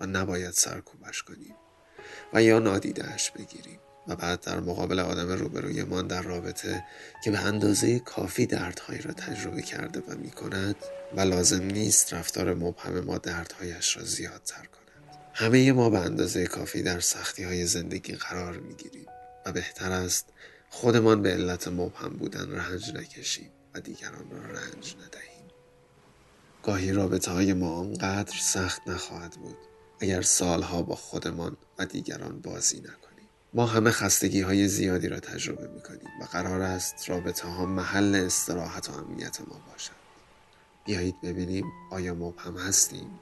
و 0.00 0.06
نباید 0.06 0.50
سرکوبش 0.50 1.22
کنیم. 1.22 1.54
و 2.32 2.42
یا 2.42 2.58
نادیدهش 2.58 3.30
بگیریم. 3.30 3.78
و 4.08 4.16
بعد 4.16 4.40
در 4.40 4.60
مقابل 4.60 5.00
آدم 5.00 5.32
روبرویمان 5.32 6.06
در 6.06 6.22
رابطه 6.22 6.84
که 7.24 7.30
به 7.30 7.38
اندازه 7.38 7.98
کافی 7.98 8.46
دردهایی 8.46 9.00
را 9.00 9.12
تجربه 9.12 9.62
کرده 9.62 10.00
و 10.00 10.16
می 10.16 10.30
کند 10.30 10.76
و 11.16 11.20
لازم 11.20 11.62
نیست 11.64 12.14
رفتار 12.14 12.54
مبهم 12.54 13.00
ما 13.00 13.18
دردهایش 13.18 13.96
را 13.96 14.04
زیادتر 14.04 14.62
کند. 14.64 15.18
همه 15.34 15.72
ما 15.72 15.90
به 15.90 15.98
اندازه 15.98 16.46
کافی 16.46 16.82
در 16.82 17.00
سختی 17.00 17.44
های 17.44 17.66
زندگی 17.66 18.14
قرار 18.14 18.56
می 18.56 18.74
گیریم 18.74 19.06
و 19.46 19.52
بهتر 19.52 19.92
است 19.92 20.26
خودمان 20.70 21.22
به 21.22 21.30
علت 21.30 21.68
مبهم 21.68 22.16
بودن 22.16 22.50
رنج 22.50 22.92
نکشیم 22.94 23.50
و 23.74 23.80
دیگران 23.80 24.30
را 24.30 24.38
رنج 24.38 24.96
ندهیم. 24.96 25.44
گاهی 26.62 26.92
رابطه 26.92 27.30
های 27.30 27.52
ما 27.52 27.76
آنقدر 27.76 28.36
سخت 28.40 28.88
نخواهد 28.88 29.32
بود 29.32 29.56
اگر 30.04 30.22
سالها 30.22 30.82
با 30.82 30.94
خودمان 30.94 31.56
و 31.78 31.86
دیگران 31.86 32.40
بازی 32.40 32.78
نکنیم. 32.78 33.28
ما 33.54 33.66
همه 33.66 33.90
خستگی 33.90 34.40
های 34.40 34.68
زیادی 34.68 35.08
را 35.08 35.20
تجربه 35.20 35.68
می 35.68 35.80
کنیم 35.80 36.20
و 36.20 36.24
قرار 36.24 36.62
است 36.62 37.08
رابطه 37.10 37.48
ها 37.48 37.66
محل 37.66 38.14
استراحت 38.14 38.90
و 38.90 38.92
امنیت 38.92 39.40
ما 39.40 39.60
باشد 39.72 39.92
بیایید 40.84 41.20
ببینیم 41.20 41.64
آیا 41.90 42.14
مبهم 42.14 42.56
هستیم. 42.56 43.18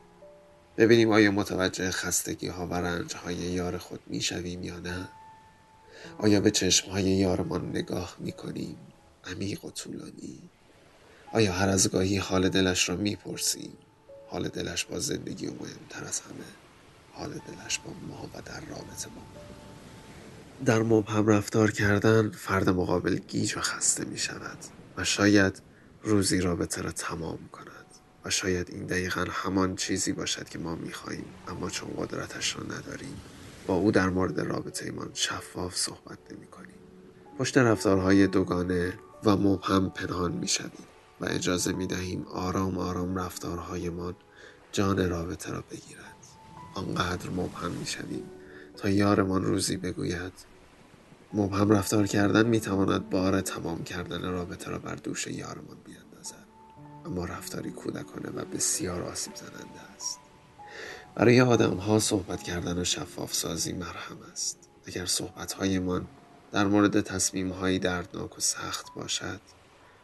ببینیم 0.77 1.11
آیا 1.11 1.31
متوجه 1.31 1.90
خستگی 1.90 2.49
ها 2.49 2.66
و 2.66 2.75
رنج 2.75 3.14
های 3.14 3.35
یار 3.35 3.79
خود 3.79 4.01
می 4.07 4.21
شویم 4.21 4.62
یا 4.62 4.79
نه. 4.79 5.09
آیا 6.18 6.40
به 6.40 6.51
چشم 6.51 6.90
های 6.90 7.05
یارمان 7.05 7.68
نگاه 7.68 8.16
می 8.18 8.33
کنیم 8.33 8.77
عمیق 9.25 9.64
و 9.64 9.71
طولانی. 9.71 10.38
آیا 11.33 11.53
هر 11.53 11.68
از 11.68 11.90
گاهی 11.90 12.16
حال 12.16 12.49
دلش 12.49 12.88
را 12.88 12.97
می 12.97 13.16
پرسیم 13.16 13.73
حال 14.29 14.49
دلش 14.49 14.85
با 14.85 14.99
زندگی 14.99 15.47
و 15.47 15.51
مهمتر 15.51 16.05
از 16.05 16.21
همه؟ 16.21 16.62
حال 17.12 17.31
دلش 17.31 17.79
با 17.79 17.92
ما 18.09 18.31
و 18.35 18.42
در 18.44 18.61
رابطه 18.61 19.09
با 19.09 19.14
ما. 19.14 19.42
در 20.64 20.83
مبهم 20.83 21.27
رفتار 21.27 21.70
کردن 21.70 22.31
فرد 22.31 22.68
مقابل 22.68 23.18
گیج 23.18 23.57
و 23.57 23.61
خسته 23.61 24.05
می 24.05 24.18
شود 24.18 24.59
و 24.96 25.05
شاید 25.05 25.62
روزی 26.03 26.40
رابطه 26.40 26.83
را 26.83 26.92
تمام 26.92 27.38
کند 27.53 27.87
و 28.25 28.31
شاید 28.31 28.70
این 28.70 28.87
دقیقا 28.87 29.25
همان 29.31 29.77
چیزی 29.77 30.12
باشد 30.12 30.48
که 30.48 30.59
ما 30.59 30.75
می‌خواهیم 30.75 31.25
اما 31.48 31.70
چون 31.70 31.90
قدرتش 31.96 32.57
را 32.57 32.62
نداریم 32.62 33.20
با 33.66 33.75
او 33.75 33.92
در 33.92 34.09
مورد 34.09 34.40
رابطه 34.40 34.85
ایمان 34.85 35.11
شفاف 35.14 35.77
صحبت 35.77 36.18
نمی 36.31 36.46
کنیم. 36.46 36.75
پشت 37.38 37.59
رفتارهای 37.59 38.27
دوگانه 38.27 38.92
و 39.25 39.37
مبهم 39.37 39.90
پنهان 39.90 40.33
می 40.33 40.48
شویم 40.48 40.87
و 41.20 41.27
اجازه 41.29 41.72
می 41.72 41.87
دهیم 41.87 42.22
آرام 42.22 42.79
آرام 42.79 43.16
رفتارهایمان 43.16 44.14
جان 44.72 45.11
رابطه 45.11 45.53
را 45.53 45.64
بگیرد 45.70 46.12
آنقدر 46.75 47.31
مبهم 47.31 47.71
می 47.71 47.87
شویم 47.87 48.31
تا 48.77 48.89
یارمان 48.89 49.45
روزی 49.45 49.77
بگوید 49.77 50.33
مبهم 51.35 51.71
رفتار 51.71 52.07
کردن 52.07 52.47
می 52.47 52.61
تواند 52.61 53.11
بار 53.11 53.41
تمام 53.41 53.85
کردن 53.85 54.23
رابطه 54.23 54.71
را 54.71 54.79
بر 54.79 54.95
دوش 54.95 55.27
یارمان 55.27 55.77
بیندازد 55.85 56.47
اما 57.07 57.25
رفتاری 57.25 57.71
کودکانه 57.71 58.31
و 58.31 58.45
بسیار 58.45 59.03
آسیب 59.03 59.35
زننده 59.35 59.81
است. 59.97 60.19
برای 61.15 61.41
آدم 61.41 61.77
ها 61.77 61.99
صحبت 61.99 62.43
کردن 62.43 62.79
و 62.79 62.85
شفاف 62.85 63.35
سازی 63.35 63.73
مرهم 63.73 64.19
است. 64.33 64.59
اگر 64.87 65.07
صحبت 65.07 65.53
هایمان 65.53 66.07
در 66.53 66.67
مورد 66.67 67.01
تصمیم 67.01 67.51
هایی 67.51 67.79
دردناک 67.79 68.39
و 68.39 68.41
سخت 68.41 68.95
باشد 68.95 69.41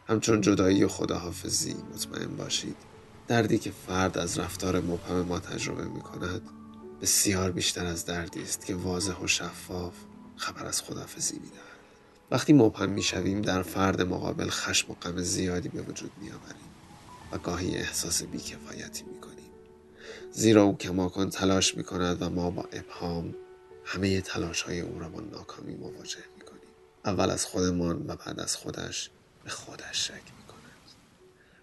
همچون 0.09 0.41
جدایی 0.41 0.85
و 0.85 0.89
خداحافظی 0.89 1.77
مطمئن 1.95 2.37
باشید 2.37 2.77
دردی 3.29 3.59
که 3.59 3.71
فرد 3.87 4.19
از 4.19 4.39
رفتار 4.39 4.81
مبهم 4.81 5.21
ما 5.21 5.39
تجربه 5.39 5.85
می 5.85 6.01
کند 6.01 6.43
بسیار 7.03 7.51
بیشتر 7.51 7.87
از 7.87 8.05
دردی 8.05 8.43
است 8.43 8.67
که 8.67 8.75
واضح 8.75 9.19
و 9.19 9.27
شفاف 9.27 9.95
خبر 10.37 10.67
از 10.67 10.83
خداحافظی 10.83 11.39
می 11.39 11.49
دهد. 11.49 11.63
وقتی 12.31 12.53
مبهم 12.53 12.91
می 12.91 13.03
شویم 13.03 13.43
در 13.43 13.63
فرد 13.63 14.03
مقابل 14.03 14.49
خشم 14.51 14.93
و 14.93 14.95
غم 14.95 15.23
زیادی 15.23 15.69
به 15.69 15.83
وجود 15.83 16.11
می 16.21 16.31
آوریم 16.31 16.69
و 17.33 17.39
گاهی 17.39 17.77
احساس 17.77 18.23
بیکفایتی 18.23 19.05
می 19.05 19.21
کنیم 19.21 19.51
زیرا 20.33 20.63
او 20.63 20.77
کماکان 20.77 21.31
تلاش 21.31 21.77
می 21.77 21.85
کند 21.85 22.23
و 22.23 22.31
ما 22.31 22.51
با 22.51 22.69
ابهام 22.73 23.35
همه 23.85 24.21
تلاش 24.21 24.63
های 24.63 24.81
او 24.81 24.99
را 24.99 25.09
با 25.09 25.21
ناکامی 25.21 25.75
مواجه 25.75 26.25
می 26.39 26.45
کنیم 26.45 26.71
اول 27.05 27.31
از 27.31 27.45
خودمان 27.45 28.05
و 28.07 28.17
بعد 28.17 28.41
از 28.41 28.57
خودش 28.57 29.11
به 29.45 29.51
خودش 29.51 30.07
شک 30.07 30.13
می 30.13 30.47
کند 30.49 30.89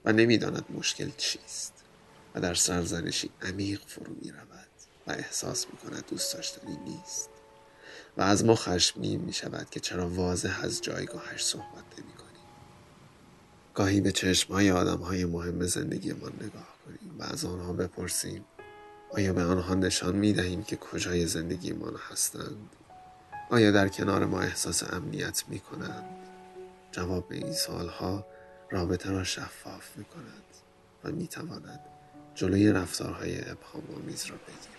و 0.05 0.11
نمی‌داند 0.13 0.65
مشکل 0.69 1.09
چیست 1.17 1.73
و 2.35 2.41
در 2.41 2.53
سرزنشی 2.53 3.29
عمیق 3.41 3.81
فرو 3.87 4.15
می 4.21 4.31
رود 4.31 4.74
و 5.07 5.11
احساس 5.11 5.65
می 5.65 5.77
کند 5.77 6.03
دوست 6.09 6.33
داشتنی 6.33 6.77
نیست 6.77 7.29
و 8.17 8.21
از 8.21 8.45
ما 8.45 8.55
خشمگین 8.55 9.21
می 9.21 9.33
شود 9.33 9.69
که 9.69 9.79
چرا 9.79 10.09
واضح 10.09 10.59
از 10.63 10.81
جایگاهش 10.81 11.43
صحبت 11.45 11.99
نمی 11.99 12.13
کنیم 12.13 12.45
گاهی 13.73 14.01
به 14.01 14.11
چشم 14.11 14.53
های 14.53 14.71
آدم 14.71 14.97
های 14.97 15.25
مهم 15.25 15.65
زندگی 15.65 16.13
ما 16.13 16.27
نگاه 16.27 16.75
کنیم 16.85 17.19
و 17.19 17.23
از 17.23 17.45
آنها 17.45 17.73
بپرسیم 17.73 18.45
آیا 19.09 19.33
به 19.33 19.43
آنها 19.43 19.75
نشان 19.75 20.15
می 20.15 20.33
دهیم 20.33 20.63
که 20.63 20.75
کجای 20.75 21.25
زندگیمان 21.25 21.95
هستند؟ 22.11 22.69
آیا 23.49 23.71
در 23.71 23.87
کنار 23.87 24.25
ما 24.25 24.41
احساس 24.41 24.93
امنیت 24.93 25.43
می 25.47 25.59
کنند؟ 25.59 26.05
جواب 26.91 27.27
به 27.29 27.35
این 27.35 27.53
سالها 27.53 28.25
رابطه 28.71 29.11
را 29.11 29.23
شفاف 29.23 29.97
می 29.97 30.05
کند 30.05 30.43
و 31.03 31.11
می 31.11 31.27
تواند 31.27 31.79
جلوی 32.35 32.71
رفتارهای 32.71 33.39
ابهام 33.39 33.83
آمیز 33.95 34.25
را 34.25 34.35
بگیرد. 34.35 34.74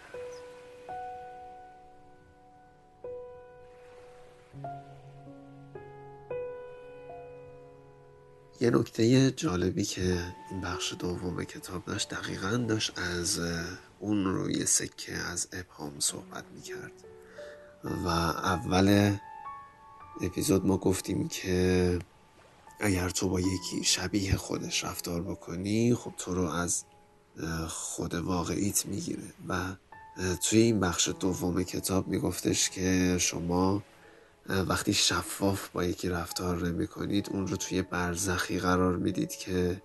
یه 8.61 8.71
نکته 8.71 9.31
جالبی 9.31 9.85
که 9.85 10.35
این 10.51 10.61
بخش 10.61 10.95
دوم 10.99 11.45
کتاب 11.45 11.85
داشت 11.85 12.09
دقیقا 12.09 12.57
داشت 12.57 12.99
از 12.99 13.41
اون 14.01 14.25
روی 14.25 14.67
سکه 14.67 15.15
از 15.15 15.49
ابهام 15.53 15.93
صحبت 15.99 16.45
می‌کرد. 16.55 16.93
و 17.85 18.09
اول 18.09 19.17
اپیزود 20.23 20.67
ما 20.67 20.77
گفتیم 20.77 21.29
که 21.29 21.99
اگر 22.81 23.11
تو 23.11 23.29
با 23.29 23.41
یکی 23.41 23.85
شبیه 23.85 24.37
خودش 24.37 24.85
رفتار 24.85 25.23
بکنی 25.23 25.95
خب 25.95 26.13
تو 26.17 26.35
رو 26.35 26.49
از 26.51 26.85
خود 27.69 28.15
واقعیت 28.15 28.87
می‌گیره. 28.87 29.23
و 29.49 29.59
توی 30.43 30.59
این 30.59 30.81
بخش 30.81 31.09
دوم 31.21 31.63
کتاب 31.63 32.09
میگفتش 32.09 32.71
که 32.71 33.17
شما 33.21 33.83
وقتی 34.49 34.95
شفاف 34.95 35.69
با 35.69 35.85
یکی 35.85 36.09
رفتار 36.09 36.69
نمی 36.69 36.87
کنید 36.87 37.29
اون 37.31 37.47
رو 37.47 37.57
توی 37.57 37.83
برزخی 37.83 38.59
قرار 38.59 38.97
می‌دید 38.97 39.31
که 39.31 39.83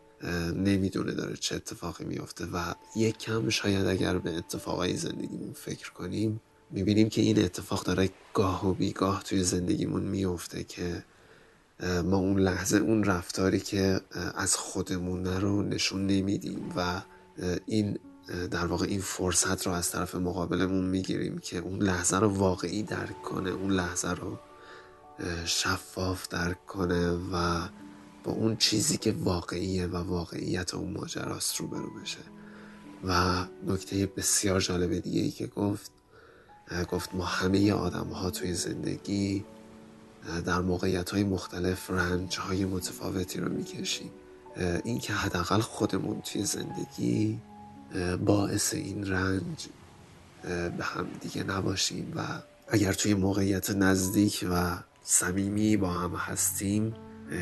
نمی‌دونه 0.56 1.12
داره 1.12 1.36
چه 1.36 1.56
اتفاقی 1.56 2.06
میافته 2.06 2.46
و 2.46 2.74
یک 2.96 3.18
کم 3.18 3.50
شاید 3.50 3.88
اگر 3.88 4.18
به 4.18 4.38
اتفاقای 4.38 4.98
زندگیمون 4.98 5.54
فکر 5.54 5.92
کنیم 5.92 6.42
می‌بینیم 6.72 7.10
که 7.10 7.22
این 7.22 7.44
اتفاق 7.44 7.84
داره 7.84 8.10
گاه 8.34 8.68
و 8.68 8.74
بیگاه 8.74 9.24
توی 9.24 9.44
زندگیمون 9.44 10.04
میفته 10.04 10.64
که 10.64 11.04
ما 12.04 12.18
اون 12.18 12.40
لحظه 12.40 12.78
اون 12.78 13.04
رفتاری 13.04 13.60
که 13.60 14.02
از 14.36 14.56
خودمون 14.56 15.26
رو 15.26 15.62
نشون 15.62 16.08
نمیدیم 16.08 16.74
و 16.76 17.02
این 17.66 18.00
در 18.52 18.66
واقع 18.66 18.86
این 18.86 19.02
فرصت 19.02 19.68
رو 19.68 19.74
از 19.74 19.92
طرف 19.92 20.16
مقابلمون 20.16 20.86
می‌گیریم 20.86 21.38
که 21.38 21.58
اون 21.58 21.80
لحظه 21.80 22.20
رو 22.20 22.28
واقعی 22.28 22.84
درک 22.84 23.22
کنه 23.22 23.50
اون 23.50 23.72
لحظه 23.72 24.10
رو 24.10 24.40
شفاف 25.46 26.28
درک 26.28 26.66
کنه 26.66 27.10
و 27.12 27.68
با 28.24 28.32
اون 28.32 28.58
چیزی 28.58 28.98
که 28.98 29.12
واقعیه 29.12 29.88
و 29.88 29.98
واقعیت 29.98 30.74
اون 30.74 30.92
ماجراست 30.94 31.56
روبرو 31.56 31.90
بشه. 32.02 32.20
و 33.08 33.46
نکته 33.68 34.06
بسیار 34.06 34.60
جالب 34.60 35.00
دیگه 35.00 35.22
ای 35.22 35.32
که 35.32 35.48
گفت 35.48 35.92
گفت 36.92 37.16
ما 37.16 37.26
همه 37.26 37.72
آدم 37.72 38.08
ها 38.08 38.30
توی 38.30 38.54
زندگی 38.54 39.46
در 40.46 40.62
موقعیت 40.62 41.10
های 41.10 41.24
مختلف 41.24 41.90
رنج 41.90 42.38
های 42.38 42.66
متفاوتی 42.66 43.40
رو 43.40 43.50
می‌کشیم. 43.50 44.12
این 44.84 45.00
که 45.00 45.14
حداقل 45.14 45.60
خودمون 45.60 46.22
توی 46.22 46.46
زندگی 46.46 47.40
باعث 48.26 48.74
این 48.74 49.12
رنج 49.12 49.68
به 50.78 50.84
هم 50.84 51.08
دیگه 51.22 51.44
نباشیم 51.44 52.14
و 52.16 52.22
اگر 52.68 52.94
توی 52.94 53.14
موقعیت 53.14 53.70
نزدیک 53.70 54.46
و 54.52 54.78
صمیمی 55.04 55.78
با 55.78 55.90
هم 55.90 56.16
هستیم 56.16 56.94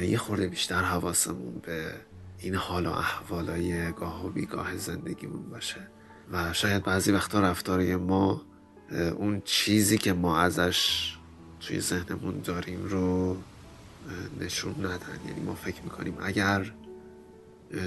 یه 0.01 0.17
خورده 0.17 0.47
بیشتر 0.47 0.81
حواسمون 0.81 1.61
به 1.65 1.93
این 2.39 2.55
حال 2.55 2.85
و 2.85 2.91
احوالای 2.91 3.91
گاه 3.91 4.25
و 4.25 4.29
بیگاه 4.29 4.77
زندگیمون 4.77 5.49
باشه. 5.49 5.87
و 6.31 6.53
شاید 6.53 6.83
بعضی 6.83 7.11
وقتا 7.11 7.39
رفتاری 7.39 7.95
ما 7.95 8.41
اون 8.91 9.41
چیزی 9.45 9.97
که 9.97 10.13
ما 10.13 10.39
ازش 10.39 11.17
توی 11.59 11.79
ذهنمون 11.79 12.41
داریم 12.41 12.85
رو 12.85 13.37
نشون 14.39 14.85
ندن. 14.85 15.19
یعنی 15.27 15.41
ما 15.41 15.55
فکر 15.55 15.81
می‌کنیم 15.81 16.17
اگر 16.21 16.71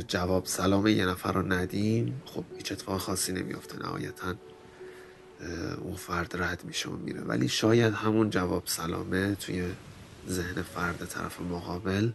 جواب 0.08 0.46
سلام 0.46 0.87
یه 0.87 1.06
نفر 1.06 1.32
رو 1.32 1.52
ندیم 1.52 2.22
خب 2.24 2.44
هیچ 2.56 2.72
اتفاق 2.72 3.00
خاصی 3.00 3.32
نمیافته 3.32 3.78
نهایتا. 3.78 4.35
اون 5.81 5.96
فرد 5.96 6.42
رد 6.42 6.64
میشه 6.64 6.88
و 6.88 6.96
میره. 6.96 7.20
ولی 7.20 7.48
شاید 7.48 7.94
همون 7.94 8.31
جواب 8.31 8.62
سلامه 8.66 9.35
توی 9.35 9.72
ذهن 10.28 10.62
فرد 10.62 11.05
طرف 11.05 11.40
مقابل 11.40 12.12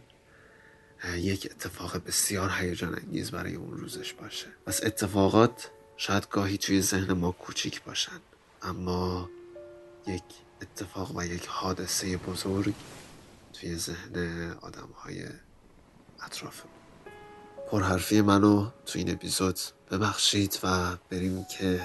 یک 1.16 1.48
اتفاق 1.50 1.96
بسیار 1.96 2.50
هیجان 2.58 2.94
انگیز 2.94 3.30
برای 3.30 3.54
اون 3.54 3.70
روزش 3.70 4.12
باشه. 4.12 4.46
پس 4.66 4.84
اتفاقات 4.84 5.70
شاید 5.96 6.28
گاهی 6.30 6.58
توی 6.58 6.82
ذهن 6.82 7.12
ما 7.12 7.32
کوچیک 7.32 7.82
باشن 7.82 8.20
اما 8.62 9.30
یک 10.06 10.22
اتفاق 10.62 11.16
و 11.16 11.24
یک 11.24 11.46
حادثه 11.46 12.16
بزرگ 12.16 12.74
توی 13.52 13.76
ذهن 13.76 14.50
آدم 14.60 14.88
های 14.96 15.24
اطرافمون 16.26 16.72
پرحرفی 17.70 18.20
منو 18.20 18.70
تو 18.86 18.98
این 18.98 19.10
اپیزود 19.10 19.58
ببخشید 19.90 20.58
و 20.62 20.96
بریم 21.10 21.44
که 21.44 21.80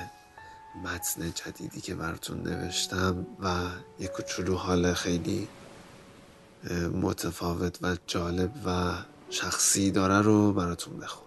متن 0.82 1.32
جدیدی 1.36 1.82
که 1.82 1.96
براتون 1.96 2.42
نوشتم 2.42 3.26
و 3.40 3.60
یک 4.00 4.12
کوچولو 4.12 4.56
حال 4.56 4.94
خیلی 4.94 5.48
متفاوت 7.02 7.78
و 7.82 7.98
جالب 8.08 8.52
و 8.66 8.92
شخصی 9.30 9.92
داره 9.92 10.22
رو 10.22 10.54
براتون 10.54 11.00
بخونم. 11.00 11.24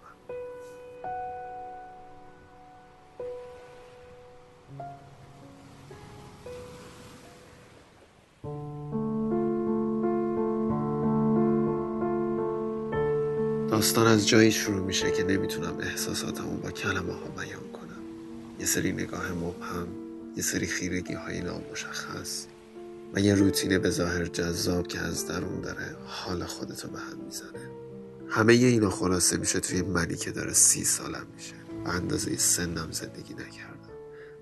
داستان 13.69 14.07
از 14.07 14.27
جایی 14.27 14.51
شروع 14.51 14.85
میشه 14.85 15.11
که 15.11 15.23
نمی‌تونم 15.23 15.77
احساساتمو 15.79 16.57
با 16.57 16.71
کلمه 16.71 17.13
ها 17.13 17.27
بیان 17.37 17.71
کنم. 17.73 17.76
یه 18.59 18.65
سری 18.65 18.91
نگاه 18.91 19.31
مبهم 19.31 19.87
یه 20.35 20.43
سری 20.43 20.65
خیرگی 20.65 21.13
های 21.13 21.41
نامشخص 21.41 22.45
و 23.13 23.19
یه 23.19 23.35
روتین 23.35 23.77
به 23.77 23.89
ظاهر 23.89 24.25
جذاب 24.25 24.87
که 24.87 24.99
از 24.99 25.27
درون 25.27 25.61
داره 25.61 25.95
حال 26.05 26.43
خودتو 26.43 26.87
به 26.87 26.99
هم 26.99 27.17
می‌زنه. 27.25 27.69
همه 28.29 28.53
اینا 28.53 28.89
خلاصه 28.89 29.37
میشه 29.37 29.59
توی 29.59 29.81
منی 29.81 30.15
که 30.15 30.31
داره 30.31 30.53
سی 30.53 30.83
سالم 30.83 31.25
میشه. 31.35 31.53
و 31.85 31.89
اندازه 31.89 32.37
سنم 32.37 32.87
زندگی 32.91 33.33
نکردم. 33.33 33.89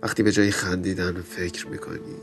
وقتی 0.04 0.24
به 0.24 0.32
جای 0.32 0.52
خندیدن 0.52 1.22
فکر 1.22 1.68
می‌کنی 1.68 2.16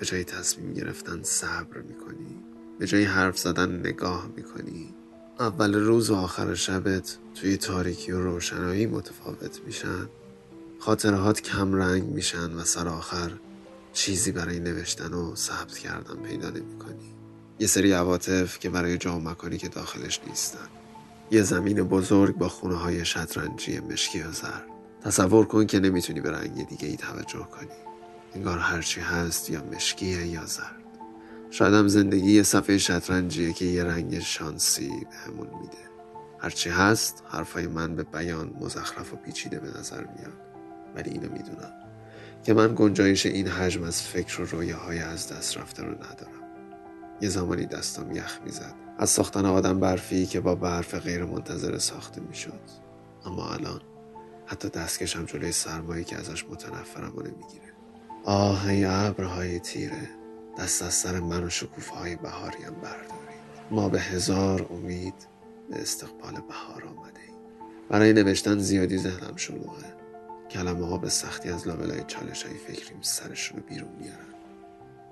به 0.00 0.06
جای 0.06 0.24
تصمیم 0.24 0.72
گرفتن 0.74 1.22
صبر 1.22 1.78
می‌کنی 1.78 2.36
به 2.78 2.86
جای 2.86 3.04
حرف 3.04 3.38
زدن 3.38 3.80
نگاه 3.80 4.28
می‌کنی 4.36 4.94
اول 5.40 5.74
روز 5.74 6.10
و 6.10 6.14
آخر 6.14 6.54
شبت 6.54 7.18
توی 7.34 7.56
تاریکی 7.56 8.12
و 8.12 8.20
روشنایی 8.20 8.86
متفاوت 8.86 9.60
میشن. 9.66 10.08
خاطرهات 10.80 11.40
کم 11.40 11.74
رنگ 11.74 12.02
میشن 12.02 12.52
و 12.52 12.64
سر 12.64 12.88
آخر 12.88 13.30
چیزی 13.92 14.32
برای 14.32 14.60
نوشتن 14.60 15.14
و 15.14 15.36
ثبت 15.36 15.78
کردن 15.78 16.16
پیدا 16.16 16.50
نمی‌کنی. 16.50 17.14
یه 17.58 17.66
سری 17.66 17.92
عواطف 17.92 18.58
که 18.58 18.70
برای 18.70 18.98
جا 18.98 19.18
مکانی 19.18 19.58
که 19.58 19.68
داخلش 19.68 20.20
نیستن. 20.26 20.68
یه 21.30 21.42
زمین 21.42 21.82
بزرگ 21.82 22.36
با 22.36 22.48
خونه 22.48 22.76
های 22.76 23.04
شطرنجی 23.04 23.80
مشکی 23.80 24.22
و 24.22 24.32
زرد. 24.32 24.66
تصور 25.04 25.46
کن 25.46 25.66
که 25.66 25.80
نمی‌تونی 25.80 26.20
به 26.20 26.30
رنگ 26.30 26.68
دیگه 26.68 26.88
ای 26.88 26.96
توجه 26.96 27.48
کنی. 27.50 27.68
انگار 28.34 28.58
هرچی 28.58 29.00
هست 29.00 29.50
یا 29.50 29.64
مشکیه 29.64 30.26
یا 30.26 30.46
زرد. 30.46 30.82
شاید 31.50 31.74
هم 31.74 31.88
زندگی 31.88 32.32
یه 32.32 32.42
صفحه 32.42 32.78
شطرنجیه 32.78 33.52
که 33.52 33.64
یه 33.64 33.84
رنگ 33.84 34.18
شانسی 34.18 34.88
بهمون 35.10 35.46
میده. 35.60 35.78
هرچی 36.38 36.70
هست 36.70 37.22
حرفای 37.28 37.66
من 37.66 37.96
به 37.96 38.02
بیان 38.02 38.50
مزخرف 38.60 39.12
و 39.12 39.16
پیچیده 39.16 39.58
به 39.58 39.78
نظر 39.78 40.00
میاد. 40.00 40.47
ولی 40.94 41.10
اینو 41.10 41.32
می‌دونم 41.32 41.72
که 42.42 42.54
من 42.54 42.74
گنجایش 42.74 43.26
این 43.26 43.48
حجم 43.48 43.82
از 43.82 44.02
فکر 44.02 44.40
و 44.40 44.44
رویاهای 44.44 44.98
از 44.98 45.32
دست 45.32 45.58
رفته 45.58 45.82
رو 45.82 45.90
ندارم. 45.90 46.42
یه 47.20 47.28
زمانی 47.28 47.66
دستم 47.66 48.12
یخ 48.12 48.38
می‌زد. 48.44 48.74
از 48.98 49.10
ساختن 49.10 49.46
آدم 49.46 49.80
برفی 49.80 50.26
که 50.26 50.40
با 50.40 50.54
برف 50.54 50.94
غیر 50.94 51.24
منتظر 51.24 51.78
ساخته 51.78 52.20
می‌شد. 52.20 52.60
اما 53.26 53.48
الان 53.50 53.80
حتی 54.46 54.68
دستکشم 54.68 55.24
جلوی 55.24 55.52
سرمایی 55.52 56.04
که 56.04 56.16
ازش 56.16 56.44
متنفرم 56.44 57.12
و 57.16 57.22
نمی‌گیره. 57.22 57.72
آه 58.24 58.66
ای 58.66 58.84
ابرهای 58.84 59.60
تیره. 59.60 60.08
دست 60.58 60.82
از 60.82 60.94
سر 60.94 61.20
من 61.20 61.44
و 61.44 61.50
شکوفه 61.50 61.94
های 61.94 62.16
بهاریم 62.16 62.74
بردارید. 62.82 63.38
ما 63.70 63.88
به 63.88 64.00
هزار 64.00 64.66
امید 64.70 65.14
به 65.70 65.80
استقبال 65.80 66.32
بهار 66.32 66.84
آمده 66.84 67.20
ایم 67.28 67.36
برای 67.88 68.12
نوشتن 68.12 68.58
زیادی 68.58 68.98
ذهنم 68.98 69.36
شلوغه. 69.36 69.94
کلمه 70.50 70.86
ها 70.86 70.98
به 70.98 71.08
سختی 71.08 71.48
از 71.48 71.68
لابلای 71.68 72.04
چالش 72.06 72.42
های 72.42 72.54
فکریم 72.54 73.02
سرشون 73.02 73.56
رو 73.56 73.62
بیرون 73.66 73.92
میارن. 74.00 74.34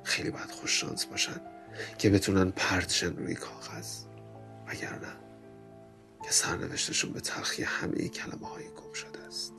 خیلی 0.05 0.31
باید 0.31 0.51
خوش 0.51 0.81
شانس 0.81 1.05
باشن 1.05 1.41
که 1.99 2.11
بتونن 2.11 2.51
پرتشن 2.51 3.17
روی 3.17 3.35
کاغذ. 3.35 4.05
وگرنه 4.67 5.13
که 6.25 6.31
سرنوشتشون 6.31 7.13
به 7.13 7.21
تلخی 7.21 7.63
همه 7.63 8.09
کلمه 8.09 8.49
های 8.49 8.65
گم 8.65 8.93
شده 8.93 9.21
است. 9.27 9.56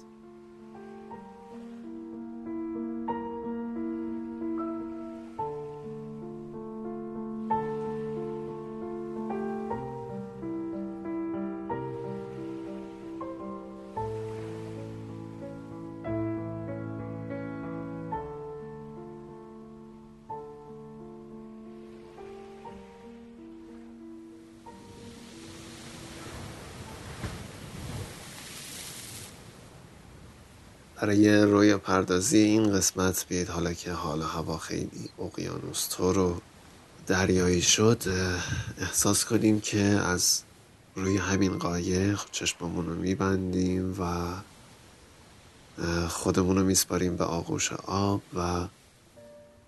برای 31.08 31.42
روی 31.42 31.78
پردازی 31.78 32.38
این 32.38 32.72
قسمت 32.78 33.26
بیاید 33.30 33.50
حالا 33.50 33.74
که 33.74 33.92
حال 33.92 34.22
هوا 34.22 34.58
خیلی 34.58 35.10
اقیانوس 35.20 35.90
طور 35.90 36.18
و 36.18 36.42
دریایی 37.08 37.62
شد 37.62 38.04
احساس 38.78 39.26
کنیم 39.26 39.62
که 39.62 39.80
از 39.82 40.42
روی 40.96 41.18
همین 41.18 41.58
قایق 41.58 42.22
چشممون 42.32 42.86
رو 42.86 42.96
میبندیم 42.96 43.96
و 44.00 44.34
خودمون 46.08 46.58
رو 46.58 46.64
میسپاریم 46.64 47.18
به 47.18 47.24
آغوش 47.24 47.74
آب 47.86 48.22
و 48.36 48.68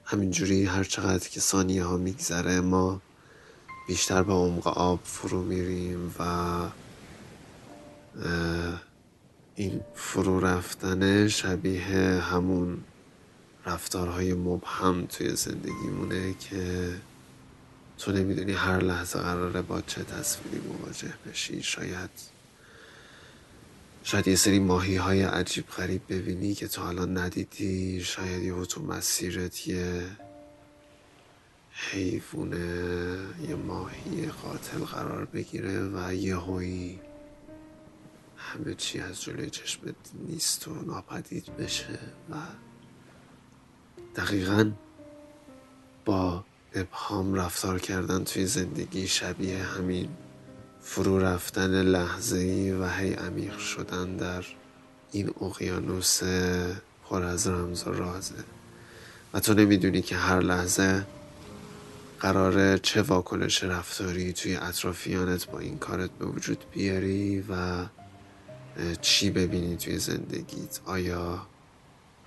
همینجوری 0.05 0.65
هر 0.65 0.83
چقدر 0.83 1.29
که 1.29 1.39
ثانیه 1.39 1.83
ها 1.83 1.97
میگذره 1.97 2.61
ما 2.61 3.01
بیشتر 3.87 4.23
به 4.23 4.33
عمق 4.33 4.67
آب 4.67 4.99
فرو 5.03 5.43
میریم 5.43 6.15
و 6.19 6.23
این 9.59 9.81
فرو 9.95 10.39
رفتن 10.39 11.27
شبیه 11.27 11.81
همون 12.21 12.77
رفتارهای 13.65 14.33
مبهم 14.33 15.05
توی 15.05 15.35
زندگیمونه 15.35 16.33
که 16.39 16.93
تو 17.97 18.11
نمی‌دونی 18.11 18.51
هر 18.51 18.79
لحظه 18.79 19.19
قراره 19.19 19.61
با 19.61 19.81
چه 19.81 20.03
تصویری 20.03 20.61
مواجه 20.67 21.13
بشی. 21.25 21.63
شاید 21.63 22.09
شاید 24.03 24.27
یه 24.27 24.35
سری 24.35 24.59
ماهی 24.59 24.95
های 24.95 25.23
عجیب 25.23 25.67
غریب 25.67 26.01
ببینی 26.09 26.53
که 26.53 26.67
تا 26.67 26.81
حالا 26.81 27.05
ندیدی. 27.05 28.03
شاید 28.03 28.43
یه 28.43 28.65
تو 28.65 28.81
مسیرت 28.81 29.67
یه 29.67 30.03
حیوونه 31.71 32.57
یه 33.49 33.55
ماهی 33.55 34.25
قاتل 34.25 34.79
قرار 34.79 35.25
بگیره 35.25 35.89
و 35.93 36.13
یه 36.13 36.37
هوی 36.37 36.99
همه 38.39 38.73
چی 38.73 38.99
از 38.99 39.21
جلوی 39.21 39.49
چشمت 39.49 39.95
نیست 40.27 40.67
و 40.67 40.73
ناپدید 40.73 41.57
بشه 41.57 41.99
و 42.29 42.35
دقیقا 44.15 44.71
با 46.05 46.45
ابهام 46.75 47.33
رفتار 47.33 47.79
کردن 47.79 48.23
توی 48.23 48.45
زندگی 48.45 49.07
شبیه 49.07 49.63
همین 49.63 50.09
فرو 50.81 51.19
رفتن 51.19 51.81
لحظه 51.81 52.37
ای 52.37 52.71
و 52.71 52.87
هی 52.89 53.13
عمیق 53.13 53.57
شدن 53.57 54.15
در 54.17 54.45
این 55.11 55.33
اقیانوس 55.41 56.23
پر 57.05 57.23
از 57.23 57.47
رمز 57.47 57.87
و 57.87 57.91
رازه 57.91 58.43
و 59.33 59.39
تو 59.39 59.53
نمی‌دونی 59.53 60.01
که 60.01 60.15
هر 60.15 60.39
لحظه 60.39 61.05
قراره 62.19 62.79
چه 62.79 63.01
واکنش 63.01 63.63
رفتاری 63.63 64.33
توی 64.33 64.55
اطرافیانت 64.55 65.47
با 65.47 65.59
این 65.59 65.77
کارت 65.77 66.09
به 66.11 66.25
وجود 66.25 66.63
بیاری 66.73 67.41
و 67.49 67.85
چی 69.01 69.29
ببینی 69.29 69.77
توی 69.77 69.99
زندگیت؟ 69.99 70.79
آیا 70.85 71.47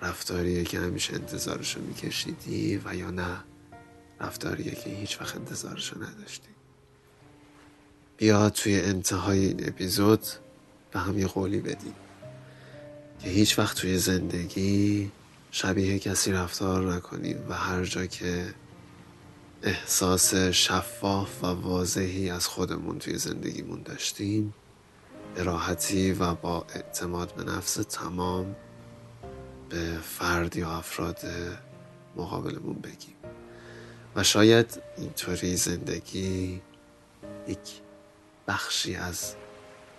رفتاریه 0.01 0.63
که 0.63 0.79
همیشه 0.79 1.13
انتظارشو 1.13 1.81
میکشیدی 1.81 2.81
و 2.85 2.95
یا 2.95 3.11
نه؟ 3.11 3.37
رفتاریه 4.21 4.71
که 4.71 4.89
هیچ 4.89 5.21
وقت 5.21 5.35
انتظارشو 5.35 6.03
نداشتی. 6.03 6.49
بیا 8.17 8.49
توی 8.49 8.81
انتهای 8.81 9.45
این 9.45 9.67
اپیزود 9.67 10.21
به 10.91 10.99
هم 10.99 11.19
یه 11.19 11.27
قولی 11.27 11.59
بدیم 11.59 11.95
که 13.19 13.29
هیچ 13.29 13.59
وقت 13.59 13.77
توی 13.77 13.97
زندگی 13.97 15.11
شبیه 15.51 15.99
کسی 15.99 16.31
رفتار 16.31 16.93
نکنیم 16.93 17.37
و 17.49 17.53
هر 17.53 17.83
جا 17.83 18.05
که 18.05 18.53
احساس 19.63 20.35
شفاف 20.35 21.43
و 21.43 21.47
واضحی 21.47 22.29
از 22.29 22.47
خودمون 22.47 22.99
توی 22.99 23.17
زندگیمون 23.17 23.81
داشتیم 23.81 24.53
راحتی 25.37 26.11
و 26.11 26.33
با 26.35 26.65
اعتماد 26.75 27.33
به 27.35 27.43
نفس 27.43 27.73
تمام 27.73 28.55
به 29.69 29.97
فرد 30.03 30.55
یا 30.55 30.71
افراد 30.71 31.19
مقابلمون 32.15 32.75
بگیم. 32.75 33.15
و 34.15 34.23
شاید 34.23 34.81
اینطوری 34.97 35.55
زندگی 35.55 36.61
یک 37.47 37.81
بخشی 38.47 38.95
از 38.95 39.35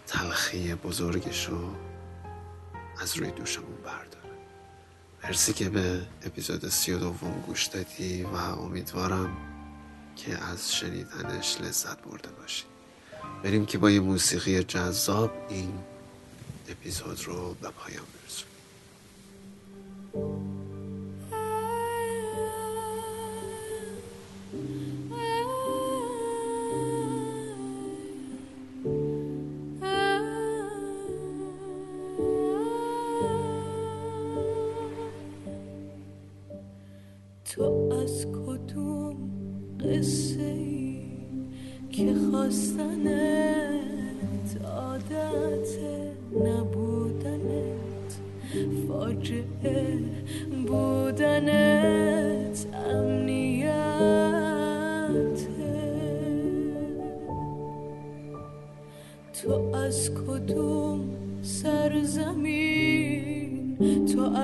تلخی 0.06 0.74
بزرگشو 0.74 1.74
از 3.00 3.16
روی 3.16 3.30
دوشمون 3.30 3.76
برداره. 3.84 4.38
مرسی 5.24 5.52
که 5.52 5.68
به 5.68 6.06
اپیزود 6.22 6.68
سی 6.68 6.92
و 6.92 6.98
دوم 6.98 7.42
گوش 7.46 7.66
دادی 7.66 8.22
و 8.22 8.36
امیدوارم 8.36 9.36
که 10.16 10.44
از 10.44 10.74
شنیدنش 10.74 11.60
لذت 11.60 12.02
برده 12.02 12.28
باشی. 12.28 12.64
بریم 13.44 13.66
که 13.66 13.78
با 13.78 13.90
یه 13.90 14.00
موسیقی 14.00 14.62
جذاب 14.62 15.30
این 15.48 15.72
اپیزود 16.68 17.24
رو 17.24 17.54
به 17.54 17.68
پایان 17.68 18.04
برسونیم. 18.22 18.53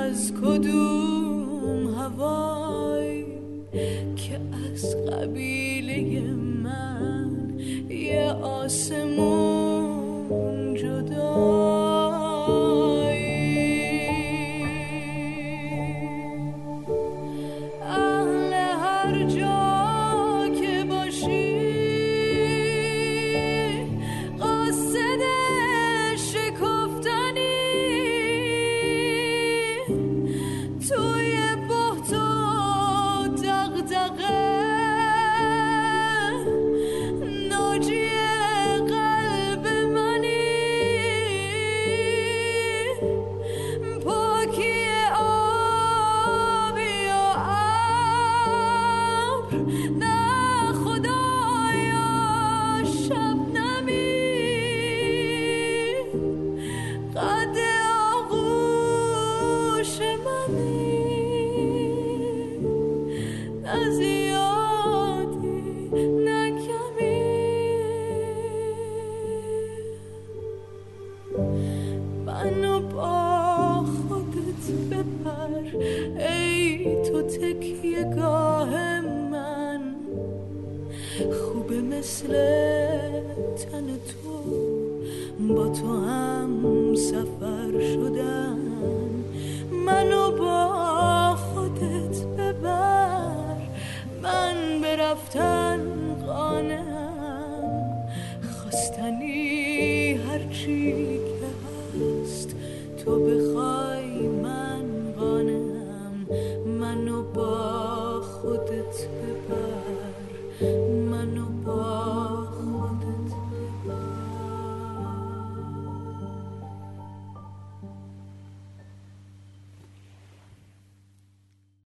از 0.01 0.33
کدوم 0.35 1.95
هوای 1.95 3.25
که 4.17 4.41
از 4.73 4.97
قبیله 5.07 6.21
من 6.65 7.59
یه 7.89 8.33
آسمون 8.43 9.95
جدا 10.75 11.80